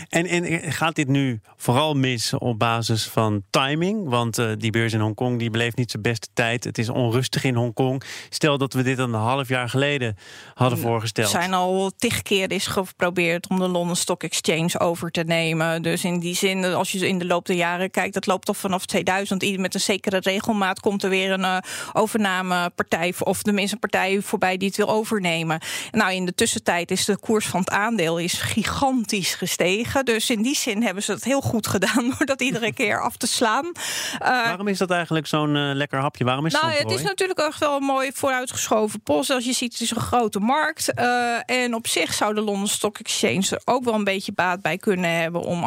En, 0.09 0.27
en 0.27 0.73
gaat 0.73 0.95
dit 0.95 1.09
nu 1.09 1.41
vooral 1.57 1.95
mis 1.95 2.35
op 2.35 2.59
basis 2.59 3.05
van 3.05 3.43
timing? 3.51 4.09
Want 4.09 4.39
eh, 4.39 4.51
die 4.59 4.71
beurs 4.71 4.93
in 4.93 5.01
Hongkong 5.01 5.39
die 5.39 5.51
beleeft 5.51 5.77
niet 5.77 5.91
zijn 5.91 6.03
beste 6.03 6.29
tijd. 6.33 6.65
Het 6.65 6.79
is 6.79 6.89
onrustig 6.89 7.45
in 7.45 7.55
Hongkong. 7.55 8.03
Stel 8.29 8.59
dat 8.59 8.73
we 8.73 8.83
dit 8.83 8.99
een 8.99 9.13
half 9.13 9.49
jaar 9.49 9.69
geleden 9.69 10.17
hadden 10.55 10.79
Er 10.79 10.85
voorgesteld. 10.85 11.29
zijn 11.29 11.55
al 11.55 11.93
tig 11.99 12.23
keer 12.23 12.53
is 12.53 12.67
geprobeerd 12.67 13.49
om 13.49 13.59
de 13.59 13.69
London 13.69 13.97
Stock 13.97 14.23
Exchange 14.23 14.81
over 14.81 15.11
te 15.11 15.23
nemen. 15.23 15.83
Dus 15.83 16.05
in 16.05 16.19
die 16.19 16.35
zin, 16.35 16.65
als 16.65 16.93
je 16.93 17.09
in 17.09 17.19
de 17.19 17.27
loop 17.27 17.47
der 17.47 17.57
jaren 17.57 17.91
kijkt, 17.91 18.15
dat 18.15 18.27
loopt 18.27 18.49
al 18.49 18.55
vanaf 18.55 18.87
2000. 18.87 19.43
Ieder 19.43 19.61
met 19.61 19.75
een 19.75 19.81
zekere 19.81 20.19
regelmaat 20.19 20.81
komt 20.81 21.03
er 21.03 21.11
weer 21.11 21.31
een 21.31 21.45
eh, 21.45 21.57
overnamepartij, 21.93 23.15
of 23.19 23.43
tenminste 23.43 23.75
een 23.75 23.81
partij 23.81 24.21
voorbij 24.21 24.57
die 24.57 24.69
het 24.69 24.77
wil 24.77 24.89
overnemen. 24.89 25.61
Nou, 25.91 26.13
in 26.13 26.25
de 26.25 26.35
tussentijd 26.35 26.91
is 26.91 27.05
de 27.05 27.19
koers 27.19 27.47
van 27.47 27.61
het 27.61 27.71
aandeel 27.71 28.19
is 28.19 28.33
gigantisch 28.33 29.35
gestegen. 29.35 29.78
Dus 30.05 30.31
in 30.31 30.43
die 30.43 30.57
zin 30.57 30.83
hebben 30.83 31.03
ze 31.03 31.13
het 31.13 31.25
heel 31.25 31.41
goed 31.41 31.67
gedaan 31.67 32.05
door 32.19 32.27
dat 32.27 32.41
iedere 32.41 32.73
keer 32.73 33.03
af 33.03 33.17
te 33.17 33.27
slaan. 33.27 33.73
Eh, 34.19 34.29
Waarom 34.29 34.69
is 34.69 34.79
dat 34.79 34.91
eigenlijk 34.91 35.27
zo'n 35.27 35.57
eh, 35.57 35.71
lekker 35.75 35.99
hapje? 35.99 36.25
Waarom 36.25 36.47
is 36.47 36.53
nou, 36.53 36.73
het 36.73 36.91
is 36.91 37.03
natuurlijk 37.03 37.39
echt 37.39 37.59
wel 37.59 37.77
een 37.77 37.85
mooi 37.85 38.11
vooruitgeschoven 38.15 39.01
post. 39.01 39.31
Als 39.31 39.45
je 39.45 39.53
ziet, 39.53 39.73
het 39.73 39.81
is 39.81 39.91
een 39.91 40.01
grote 40.01 40.39
markt. 40.39 40.95
Eh, 40.95 41.37
en 41.47 41.75
op 41.75 41.87
zich 41.87 42.15
zou 42.15 42.35
de 42.35 42.41
London 42.41 42.67
Stock 42.67 42.99
Exchange 42.99 43.47
er 43.51 43.61
ook 43.65 43.85
wel 43.85 43.95
een 43.95 44.05
beetje 44.05 44.33
baat 44.33 44.63
bij 44.63 44.77
kunnen 44.77 45.11
hebben... 45.11 45.41
om 45.41 45.65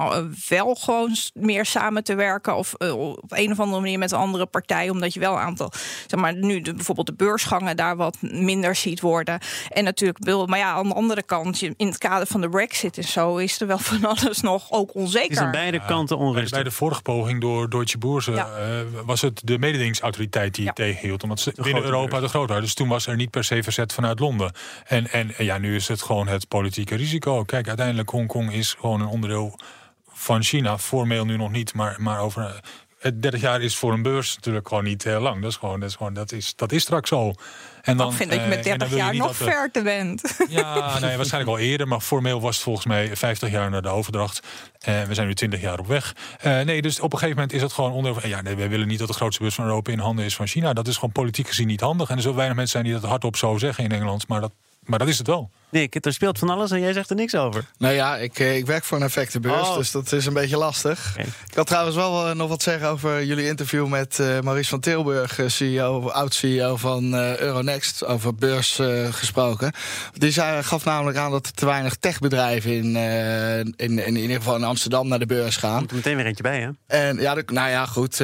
wel 0.48 0.76
gewoon 0.76 1.16
meer 1.34 1.66
samen 1.66 2.04
te 2.04 2.16
werken... 2.16 2.56
of 2.56 2.74
op 2.74 3.32
een 3.32 3.52
of 3.52 3.60
andere 3.60 3.82
manier 3.82 4.00
met 4.00 4.12
een 4.12 4.20
andere 4.20 4.46
partij... 4.46 4.90
omdat 4.90 5.14
je 5.14 5.20
wel 5.20 5.34
een 5.34 5.40
aantal, 5.40 5.72
zeg 6.08 6.20
maar, 6.20 6.36
nu 6.36 6.62
de, 6.62 6.74
bijvoorbeeld 6.74 7.08
de 7.08 7.14
beursgangen... 7.14 7.76
daar 7.76 7.96
wat 7.96 8.18
minder 8.22 8.76
ziet 8.76 9.02
worden. 9.02 9.40
En 9.70 9.84
natuurlijk, 9.84 10.48
maar 10.48 10.60
ja, 10.60 10.72
aan 10.72 10.88
de 10.88 10.94
andere 10.94 11.24
kant... 11.24 11.62
in 11.62 11.88
het 11.88 11.98
kader 11.98 12.28
van 12.28 12.42
de 12.42 12.50
brexit 12.50 12.98
en 12.98 13.04
zo... 13.04 13.38
is 13.38 13.62
er 13.62 13.68
wel 13.68 13.78
van 13.90 14.01
van 14.02 14.10
alles 14.18 14.42
nog 14.42 14.72
ook 14.72 14.88
Het 14.88 14.96
is 14.96 15.02
onzeker. 15.02 15.40
aan 15.40 15.52
beide 15.52 15.86
kanten 15.86 16.18
Bij, 16.18 16.26
onrustig. 16.28 16.52
bij 16.52 16.64
de 16.64 16.72
vorige 16.72 17.02
poging 17.02 17.42
door 17.42 17.70
Deutsche 17.70 17.98
Börse 17.98 18.32
Ja. 18.32 18.48
eh, 18.58 18.80
was 19.06 19.22
het 19.22 19.42
de 19.44 19.60
mededingingsautoriteit 19.60 20.54
die 20.56 20.64
Ja. 20.64 20.68
het 20.70 20.78
tegenhield. 20.78 21.24
Omdat 21.24 21.40
ze 21.40 21.54
binnen 21.62 21.84
Europa 21.84 22.20
de 22.20 22.28
grootheid. 22.28 22.62
Dus 22.62 22.74
toen 22.74 22.88
was 22.88 23.08
er 23.08 23.16
niet 23.16 23.30
per 23.30 23.44
se 23.44 23.64
verzet 23.64 23.94
vanuit 23.94 24.20
Londen. 24.20 24.52
En, 24.86 25.12
en, 25.12 25.34
ja, 25.38 25.58
nu 25.58 25.76
is 25.76 25.88
het 25.88 26.02
gewoon 26.02 26.28
het 26.28 26.48
politieke 26.48 26.96
risico. 26.96 27.44
Kijk, 27.44 27.68
uiteindelijk 27.68 28.10
Hongkong 28.10 28.54
is 28.54 28.76
gewoon 28.80 29.02
een 29.02 29.08
onderdeel 29.08 29.60
van 30.08 30.44
China. 30.44 30.78
Formeel 30.78 31.26
nu 31.26 31.38
nog 31.38 31.52
niet, 31.52 31.74
maar, 31.74 31.96
maar 32.00 32.20
over. 32.20 32.44
eh, 32.46 32.52
Het 33.00 33.22
30 33.22 33.42
jaar 33.42 33.62
is 33.62 33.76
voor 33.76 33.94
een 33.94 34.02
beurs 34.02 34.36
natuurlijk 34.36 34.68
gewoon 34.68 34.84
niet 34.84 35.04
heel 35.04 35.20
lang. 35.22 35.42
Dat 35.42 35.52
is 35.52 35.58
gewoon, 35.58 35.80
dat 35.80 35.90
is 35.90 35.96
gewoon, 35.96 36.14
dat 36.14 36.32
is, 36.32 36.56
dat 36.56 36.72
is 36.72 36.82
straks 36.82 37.10
zo. 37.10 37.34
En 37.82 37.98
dan, 37.98 38.10
ik 38.10 38.16
vind 38.16 38.30
dat 38.30 38.40
je 38.40 38.46
eh, 38.46 38.50
met 38.50 38.66
en 38.66 38.78
dan 38.78 38.78
30 38.78 38.88
wil 38.88 38.98
je 38.98 39.04
jaar 39.04 39.16
nog 39.16 39.38
dat 39.38 39.48
ver 39.48 39.72
te 39.72 39.82
bent. 39.82 40.22
ja, 40.50 41.00
nee, 41.00 41.18
waarschijnlijk 41.18 41.58
al 41.58 41.64
eerder. 41.64 41.88
Maar 41.88 42.00
formeel 42.00 42.42
was 42.42 42.56
het 42.56 42.64
volgens 42.64 42.86
mij 42.86 43.16
50 43.16 43.52
jaar 43.52 43.70
naar 43.70 43.82
de 43.82 43.90
overdracht. 43.90 44.48
En 44.80 45.08
we 45.08 45.14
zijn 45.14 45.28
nu 45.28 45.34
20 45.34 45.62
jaar 45.62 45.80
op 45.80 45.88
weg. 45.88 46.16
Eh, 46.40 46.60
nee, 46.60 46.82
dus 46.82 47.00
op 47.00 47.14
een 47.14 47.20
gegeven 47.20 47.36
moment 47.36 47.54
is 47.54 47.62
het 47.62 47.74
gewoon 47.74 47.92
onder. 47.92 48.28
Ja, 48.28 48.42
nee, 48.42 48.56
wij 48.56 48.70
willen 48.70 48.88
niet 48.88 49.00
dat 49.00 49.08
de 49.08 49.14
grootste 49.14 49.42
beurs 49.42 49.56
van 49.56 49.66
Europa 49.66 49.92
in 49.92 50.00
handen 50.00 50.26
is 50.26 50.36
van 50.36 50.48
China. 50.48 50.74
Dat 50.74 50.88
is 50.88 50.96
gewoon 50.96 51.12
politiek 51.12 51.48
gezien 51.48 51.68
niet 51.68 51.82
handig. 51.82 52.10
En 52.10 52.16
er 52.16 52.22
zullen 52.22 52.38
weinig 52.38 52.58
mensen 52.58 52.80
zijn 52.80 52.92
die 52.92 53.02
dat 53.02 53.10
hardop 53.10 53.36
zo 53.36 53.58
zeggen 53.58 53.84
in 53.84 53.92
Engeland. 53.92 54.28
Maar 54.28 54.42
dat, 54.42 54.52
maar 54.84 55.00
dat 55.00 55.08
is 55.08 55.18
het 55.18 55.28
wel. 55.28 55.50
Nick, 55.72 56.06
er 56.06 56.14
speelt 56.14 56.40
van 56.40 56.50
alles 56.50 56.72
en 56.72 56.80
jij 56.80 56.94
zegt 56.94 57.10
er 57.10 57.16
niks 57.16 57.36
over. 57.36 57.66
Nou 57.78 57.94
ja, 57.94 58.18
ik, 58.18 58.40
eh, 58.40 58.56
ik 58.58 58.66
werk 58.66 58.84
voor 58.84 58.98
een 58.98 59.04
effectenbeurs, 59.04 59.68
Oh. 59.68 59.78
dus 59.78 59.92
dat 59.92 60.12
is 60.12 60.26
een 60.26 60.34
beetje 60.34 60.58
lastig. 60.58 61.16
Ik 61.50 61.56
had 61.56 61.68
trouwens 61.68 61.96
wel 61.96 62.28
eh, 62.28 62.36
nog 62.36 62.50
wat 62.50 62.62
zeggen 62.62 62.88
over 62.88 63.24
jullie 63.24 63.48
interview 63.48 63.88
met 63.88 64.20
eh, 64.20 64.40
Maurice 64.40 64.70
van 64.70 64.80
Tilburg, 64.80 65.40
CEO, 65.48 66.10
oud-CEO 66.10 66.76
van 66.76 67.16
eh, 67.16 67.38
Euronext, 67.38 68.06
over 68.06 68.36
beurs 68.36 68.80
gesproken. 69.10 69.72
Die 70.14 70.32
zei, 70.32 70.64
gaf 70.64 70.86
namelijk 70.86 71.18
aan 71.18 71.32
dat 71.32 71.46
er 71.46 71.54
te 71.54 71.66
weinig 71.66 71.96
techbedrijven 71.96 72.72
in, 72.72 72.96
in, 72.96 73.74
in, 73.78 74.00
in 74.00 74.16
ieder 74.16 74.36
geval 74.36 74.56
in 74.56 74.64
Amsterdam 74.64 75.08
naar 75.08 75.20
de 75.20 75.26
beurs 75.26 75.56
gaan. 75.58 75.78
Komt 75.78 75.90
er 75.90 75.96
meteen 75.96 76.16
weer 76.16 76.26
eentje 76.26 76.44
bij, 76.44 76.60
hè? 76.62 76.70
En 76.88 77.18
ja, 77.18 77.34
de- 77.34 77.44
nou 77.48 77.70
ja, 77.70 77.86
goed, 77.86 78.24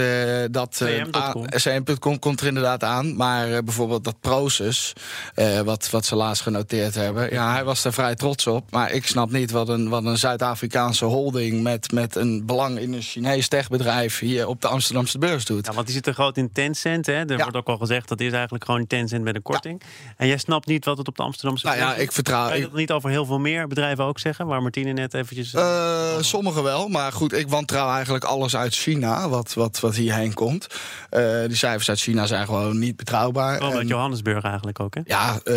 dat 0.52 0.82
CM.com. 1.50 2.20
komt 2.20 2.42
er 2.42 2.48
inderdaad 2.48 2.84
aan. 2.84 3.16
Maar 3.16 3.64
bijvoorbeeld 3.64 4.04
dat 4.04 4.20
Proces, 4.20 4.94
wat, 5.64 5.90
wat 5.90 6.06
ze 6.06 6.16
laatst 6.16 6.44
genoteerd 6.44 6.96
hebben. 6.96 7.34
Ja, 7.38 7.52
hij 7.54 7.64
was 7.64 7.82
daar 7.82 7.94
vrij 7.94 8.16
trots 8.16 8.48
op. 8.48 8.72
Maar 8.72 8.92
ik 8.92 9.08
snap 9.08 9.32
niet 9.32 9.52
wat 9.52 9.70
een, 9.70 9.90
wat 9.90 10.04
een 10.06 10.18
Zuid-Afrikaanse 10.18 11.06
holding 11.06 11.64
met, 11.64 11.92
met 11.92 12.16
een 12.16 12.46
belang 12.46 12.80
in 12.80 12.94
een 12.94 13.02
Chinees 13.02 13.48
techbedrijf 13.48 14.20
hier 14.20 14.48
op 14.48 14.62
de 14.62 14.68
Amsterdamse 14.68 15.18
beurs 15.18 15.46
doet. 15.46 15.66
Ja, 15.66 15.74
want 15.74 15.86
die 15.86 15.96
zit 15.96 16.08
er 16.08 16.14
groot 16.14 16.38
in 16.38 16.52
Tencent. 16.52 17.06
Hè? 17.06 17.14
Er 17.14 17.32
Ja. 17.32 17.38
wordt 17.38 17.56
ook 17.56 17.68
al 17.68 17.78
gezegd 17.78 18.08
dat 18.08 18.20
is 18.20 18.32
eigenlijk 18.32 18.66
gewoon 18.66 18.88
Tencent 18.88 19.24
met 19.24 19.36
een 19.36 19.42
korting. 19.42 19.82
En 20.18 20.28
jij 20.28 20.38
snapt 20.38 20.66
niet 20.68 20.86
wat 20.86 20.98
het 20.98 21.08
op 21.08 21.16
de 21.18 21.24
Amsterdamse 21.24 21.66
Nou 21.66 21.78
ja, 21.78 21.88
beurs 21.88 22.02
ik 22.02 22.12
vertrouw. 22.12 22.48
Kan 22.48 22.58
je 22.58 22.64
Ik, 22.64 22.70
dat 22.70 22.78
niet 22.80 22.92
over 22.92 23.10
heel 23.10 23.26
veel 23.26 23.40
meer 23.40 23.68
bedrijven 23.68 24.04
ook 24.04 24.20
zeggen? 24.20 24.48
Waar 24.48 24.62
Martine 24.62 24.92
net 24.94 25.14
eventjes... 25.14 25.54
Eh, 25.54 26.20
sommigen 26.20 26.64
wel, 26.64 26.88
maar 26.88 27.12
goed, 27.12 27.34
ik 27.34 27.50
wantrouw 27.50 27.90
eigenlijk 27.92 28.24
alles 28.24 28.56
uit 28.56 28.74
China, 28.76 29.30
wat, 29.30 29.54
wat, 29.54 29.80
wat 29.80 29.96
hierheen 29.96 30.34
komt. 30.34 30.68
Eh, 31.10 31.22
die 31.48 31.56
cijfers 31.56 31.90
uit 31.90 32.00
China 32.00 32.26
zijn 32.26 32.46
gewoon 32.46 32.80
niet 32.80 32.96
betrouwbaar. 32.96 33.60
Uit 33.60 33.74
En- 33.74 33.88
Johannesburg 33.88 34.44
eigenlijk 34.44 34.80
ook, 34.80 34.96
hè? 34.96 35.02
Ja, 35.06 35.40
eh 35.44 35.56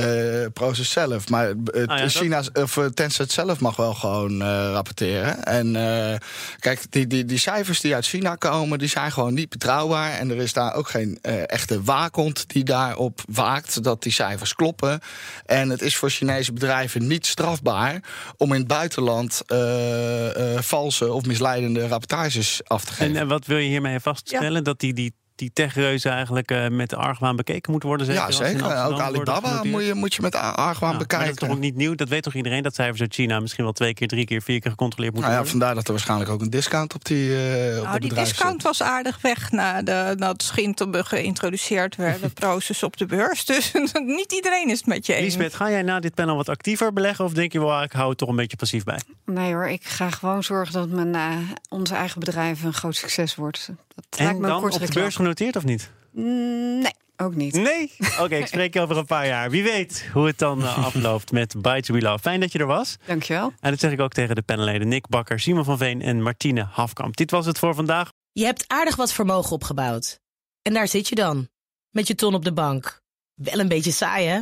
Proces 0.53 0.91
zelf. 0.91 1.29
Maar 1.29 1.53
Ah 1.73 1.97
ja, 1.99 2.03
dat- 2.03 2.11
China, 2.13 2.43
of 2.53 2.77
eh, 2.77 2.85
Tencent 2.85 3.31
zelf 3.33 3.61
mag 3.61 3.77
wel 3.77 3.95
gewoon 3.95 4.43
eh, 4.43 4.71
rapporteren. 4.73 5.45
En 5.45 5.77
eh, 5.77 6.19
kijk, 6.59 6.81
die, 6.93 7.07
die, 7.07 7.25
die 7.25 7.39
cijfers 7.39 7.81
die 7.81 7.95
uit 7.95 8.07
China 8.07 8.35
komen, 8.35 8.79
die 8.79 8.89
zijn 8.89 9.13
gewoon 9.13 9.35
niet 9.35 9.49
betrouwbaar. 9.49 10.11
En 10.13 10.31
er 10.31 10.37
is 10.37 10.53
daar 10.53 10.75
ook 10.75 10.89
geen 10.89 11.19
eh, 11.23 11.51
echte 11.51 11.83
waakhond 11.83 12.49
die 12.49 12.65
daarop 12.65 13.21
waakt 13.29 13.83
dat 13.83 14.03
die 14.03 14.13
cijfers 14.13 14.55
kloppen. 14.55 15.01
En 15.47 15.69
het 15.71 15.83
is 15.83 15.97
voor 15.97 16.11
Chinese 16.11 16.53
bedrijven 16.53 17.07
niet 17.07 17.27
strafbaar 17.27 18.01
om 18.37 18.53
in 18.53 18.59
het 18.59 18.69
buitenland 18.69 19.43
eh, 19.47 20.55
eh, 20.55 20.63
valse 20.63 21.13
of 21.13 21.25
misleidende 21.27 21.89
rapportages 21.89 22.61
af 22.65 22.85
te 22.85 22.91
En, 22.91 22.97
geven. 22.97 23.17
en 23.17 23.29
wat 23.29 23.47
wil 23.47 23.59
je 23.59 23.69
hiermee 23.69 24.01
vaststellen? 24.01 24.65
Dat 24.65 24.81
die, 24.81 24.93
die, 24.95 25.15
die 25.41 25.51
techreuzen 25.53 26.11
eigenlijk 26.13 26.51
eh, 26.51 26.69
met 26.69 26.91
de 26.91 26.97
argwaan 26.97 27.37
bekeken 27.37 27.71
moeten 27.71 27.89
worden? 27.89 28.07
Zeker 28.07 28.23
ja, 28.23 28.31
zeker. 28.31 28.65
Ook 28.65 29.01
Alibaba 29.01 29.63
moet 29.65 29.85
je, 29.85 29.95
moet 29.95 30.15
je 30.15 30.23
met 30.23 30.35
argwaan 30.35 30.93
Ja, 30.93 30.99
bekijken. 30.99 31.27
dat 31.27 31.35
is 31.35 31.41
toch 31.49 31.57
ook 31.57 31.63
niet 31.63 31.75
nieuw? 31.77 31.95
Dat 31.95 32.09
weet 32.09 32.23
toch 32.23 32.35
iedereen 32.35 32.63
dat 32.63 32.75
cijfers 32.75 33.01
uit 33.01 33.15
China 33.15 33.41
misschien 33.41 33.65
wel 33.65 33.73
twee 33.73 33.95
keer, 33.95 34.09
drie 34.09 34.25
keer, 34.25 34.43
vier 34.43 34.61
keer 34.61 34.71
gecontroleerd 34.71 35.13
moeten 35.15 35.31
Nou 35.33 35.43
ja, 35.45 35.51
worden? 35.51 35.51
vandaar 35.61 35.75
dat 35.75 35.85
er 35.87 35.93
waarschijnlijk 35.93 36.31
ook 36.31 36.41
een 36.41 36.51
discount 36.51 36.95
op 36.95 37.05
die, 37.05 37.37
eh 37.37 37.79
op 37.79 37.85
Nou, 37.85 37.99
de 37.99 38.09
die 38.09 38.15
discount 38.19 38.63
was 38.63 38.83
aardig 38.83 39.21
weg 39.21 39.51
na 39.51 39.83
de, 39.83 40.15
dat 40.17 40.43
Schintelbug 40.43 41.09
geïntroduceerd 41.09 41.97
werd, 41.97 42.21
de 42.21 42.29
proces 42.45 42.83
op 42.83 42.97
de 42.97 43.07
beurs. 43.07 43.45
Dus 43.45 43.73
niet 44.21 44.33
iedereen 44.33 44.69
is 44.71 44.79
het 44.79 44.87
met 44.87 45.07
je 45.07 45.15
eens. 45.15 45.25
Lisbeth, 45.25 45.55
ga 45.55 45.71
jij 45.71 45.83
na 45.83 46.01
dit 46.01 46.15
panel 46.15 46.37
wat 46.37 46.49
actiever 46.49 46.93
beleggen? 46.93 47.25
Of 47.25 47.33
denk 47.33 47.53
je 47.53 47.61
wel, 47.61 47.83
ik 47.83 47.93
hou 47.93 48.09
het 48.09 48.19
toch 48.19 48.29
een 48.29 48.37
beetje 48.37 48.57
passief 48.57 48.85
bij? 48.85 49.01
Nee 49.27 49.53
hoor, 49.53 49.69
ik 49.69 49.85
ga 49.85 50.11
gewoon 50.11 50.43
zorgen 50.43 50.73
dat 50.73 50.89
mijn, 50.89 51.15
eh, 51.15 51.37
onze 51.69 51.95
eigen 51.95 52.21
bedrijf 52.21 52.63
een 52.63 52.73
groot 52.73 52.97
succes 52.97 53.35
wordt. 53.35 53.71
Dat 53.95 54.05
lijkt 54.19 54.33
En 54.35 54.41
me 54.41 54.47
een 54.47 54.53
dan 54.53 54.65
op 54.65 54.71
de 54.73 54.79
beurs. 54.79 55.17
Genoteerd 55.31 55.57
of 55.57 55.65
niet? 55.65 55.91
Mm, 56.13 56.79
Nee, 56.83 56.93
ook 57.17 57.35
niet. 57.35 57.55
Nee? 57.55 57.93
Oké, 58.23 58.35
ik 58.37 58.47
spreek 58.47 58.75
je 58.75 58.81
over 58.81 58.97
een 58.97 59.07
paar 59.07 59.27
jaar. 59.27 59.51
Wie 59.51 59.63
weet 59.63 60.09
hoe 60.13 60.27
het 60.27 60.39
dan 60.39 60.63
eh, 60.63 60.85
afloopt 60.87 61.33
met 61.33 61.63
Bites 61.63 61.89
We 61.89 62.01
Love. 62.01 62.19
Fijn 62.19 62.41
dat 62.41 62.53
je 62.53 62.59
er 62.59 62.67
was. 62.67 62.97
Dankjewel. 63.07 63.53
En 63.61 63.71
dat 63.71 63.81
zeg 63.81 63.93
ik 63.93 64.01
ook 64.01 64.13
tegen 64.13 64.35
de 64.35 64.43
panelleden 64.43 64.89
Nick 64.89 65.09
Bakker, 65.09 65.41
Simon 65.41 65.65
van 65.65 65.79
Veen 65.79 66.03
en 66.03 66.23
Martine 66.23 66.67
Hafkamp. 66.71 67.17
Dit 67.17 67.31
was 67.31 67.47
het 67.47 67.59
voor 67.59 67.75
vandaag. 67.75 68.11
Je 68.33 68.45
hebt 68.45 68.65
aardig 68.67 68.97
wat 68.97 69.13
vermogen 69.13 69.53
opgebouwd. 69.53 70.21
En 70.63 70.73
daar 70.73 70.89
zit 70.89 71.09
je 71.09 71.15
dan, 71.15 71.49
met 71.91 72.07
je 72.07 72.15
ton 72.15 72.35
op 72.35 72.45
de 72.45 72.53
bank. 72.53 73.01
Wel 73.35 73.59
een 73.59 73.69
beetje 73.69 73.93
saai, 73.93 74.27
hè? 74.27 74.41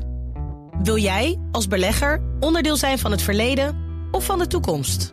Wil 0.83 0.97
jij, 0.99 1.39
als 1.53 1.67
belegger, 1.67 2.23
onderdeel 2.41 2.77
zijn 2.77 2.99
van 2.99 3.11
het 3.11 3.23
verleden 3.23 3.77
of 4.11 4.25
van 4.25 4.39
de 4.39 4.47
toekomst? 4.47 5.13